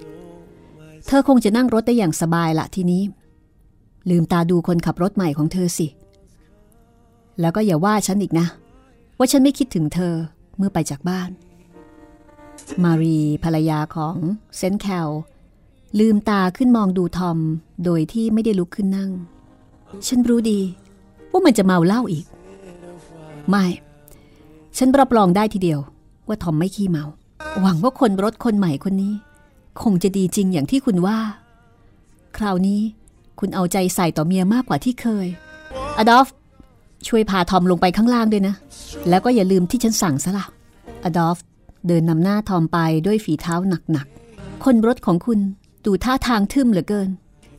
[1.07, 3.03] เธอคงจะนั่งรถได้อย่างสบายละทีนี้
[4.11, 5.87] ลืมตาดูคนขับรถใหม่ของเธอสิ
[7.41, 8.47] แล้วก็อย่าว่าฉันอีกนะ
[9.19, 10.15] ว่าฉันไม่คิดถึงเธอ
[10.57, 11.31] เมื่อไปจากบ้าน
[12.85, 14.17] มารีภรรยาของ
[14.57, 15.09] เซนแคล
[15.99, 17.39] ลืมตาขึ้นมองดูทอม
[17.85, 19.11] โดยที่ไม่ได้ลุกขึ้นนั่ง
[20.07, 20.61] ฉันรู้ดี
[21.31, 22.25] ว่ามันจะเมาเหล้าอีก
[23.49, 23.65] ไม่
[24.79, 25.81] ฉันรับรองได้ทีเดียว
[26.29, 27.05] ว่าทอมไม่ขี้เมา
[27.61, 29.15] หวังว่าคนรถคนใหม่คนนี้
[29.83, 31.19] คงจะดีจริงอย่างที่คุณว่า
[32.37, 32.81] คราวนี้
[33.39, 35.27] คุณเอาใจใส่ต่อเมียมากกว่าที่เคย
[35.99, 36.27] อดอล์ฟ
[37.07, 38.55] ช่วยพาทอมลงไปข้างล่างด้วยนะ
[39.09, 40.47] แล้วก็อย่าลืมที่ฉันสั่งซะละ
[41.05, 41.39] อดอล์ฟ
[41.89, 43.55] เดินนำหน้าทอมไปด้วยฝีเท้า
[43.93, 45.41] หนักๆ คนรถของคุณ
[45.85, 47.09] ดูท่าทางทึมเหลือเกิน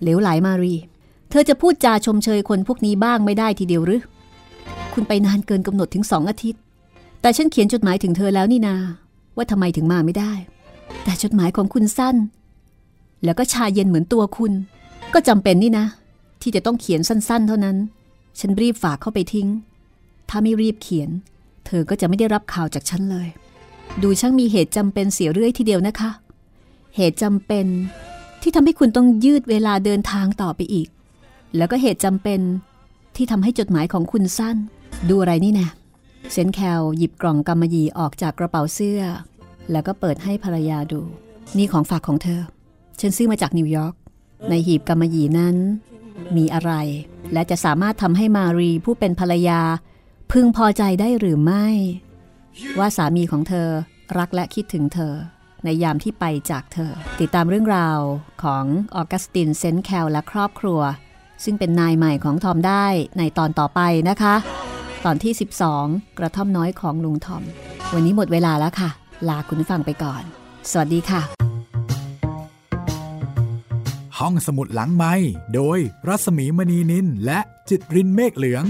[0.02, 0.76] เหลวไหลมารี
[1.30, 4.02] เธอจะพูดจาชมเชยคนพวกนี้บ้างไม่ได้ทีเดียวหรือ
[4.94, 6.62] คุณไปนานเกินกำหนดถึงสองอาทิตย์
[7.22, 8.76] แต่ฉันเขียนจดหมายถึงเธอแล้วนี่นา
[9.36, 10.34] ว่าทำไมถึงมาไม่ได้
[11.04, 12.16] แต่จดหมายของคุณสั้น
[13.24, 14.54] แล้วก็ชาเย็นเหมือนตัวคุณ
[15.14, 15.86] ก็จำเป็นนี่นะ
[16.42, 17.78] ที่จะต้องเขียนสั้น ๆ เท่านั้น
[18.40, 19.48] ฉันรีบฝากเข้าไปทิ้ง
[20.30, 21.10] ถ้าไม่รีบเขียน
[21.66, 23.28] เธอก็จะไม่ได้รับข่าวจากฉันเลย
[24.04, 26.10] ดูช่างมีเหตุจำเป็นเสียเรื่อยทีเดียวนะคะ
[26.96, 27.66] เหตุจำเป็น
[28.42, 30.88] ที่ทำให้คุณต้องยืดเวลาเดินทางต่อไปอีก
[31.58, 32.40] แล้วก็เหตุจำเป็น
[33.16, 34.58] ที่ทำให้จดหมายของคุณสั้น
[35.10, 35.70] ดูอะไรนี่นะ
[36.32, 39.02] เซนแคลหยิบกล่องกำมะหยี่ออกจากกระเป๋าเสื้อ
[39.72, 41.02] แล้วก็เปิดให้ภรรยาดู
[41.58, 42.42] นี่ของฝากของเธอ
[43.00, 43.94] ฉันซื้อมาจากนิวยอร์ก
[44.50, 45.56] ในหีบกำมะหยี่นั้น
[46.36, 46.72] มีอะไร
[47.34, 49.62] และจะสามารถทำให้มารีผู้เป็นภรรยา
[50.32, 51.68] พึงพอใจได้หรือไม่
[52.80, 53.70] ว่าสามีของเธอ
[54.18, 55.14] รักและคิดถึงเธอ
[55.64, 58.00] ในยามที่ไปจากเธอ ติดตามเรื่องราว
[58.44, 60.82] ของออกัสตินเซนแคลและครอบครัว
[61.44, 62.86] ซึ่งเป็นนายใหม่ของทอมได้
[63.18, 64.36] ในตอนต่อไปนะคะ
[65.06, 65.34] ตอนที่
[65.76, 67.44] 12 กระท่อมน้อยของลุงทอม
[67.94, 68.90] วันนี้หมดเวลาแล้วค่ะ
[69.28, 70.24] ลาคุณฟังไปก่อน
[70.72, 71.22] สวัสดีค่ะ
[74.20, 75.14] ห้องสมุดหลังไม้
[75.56, 77.40] โดยรัสมีมณีนินและ
[77.70, 78.66] จิตรินเมฆเหลือง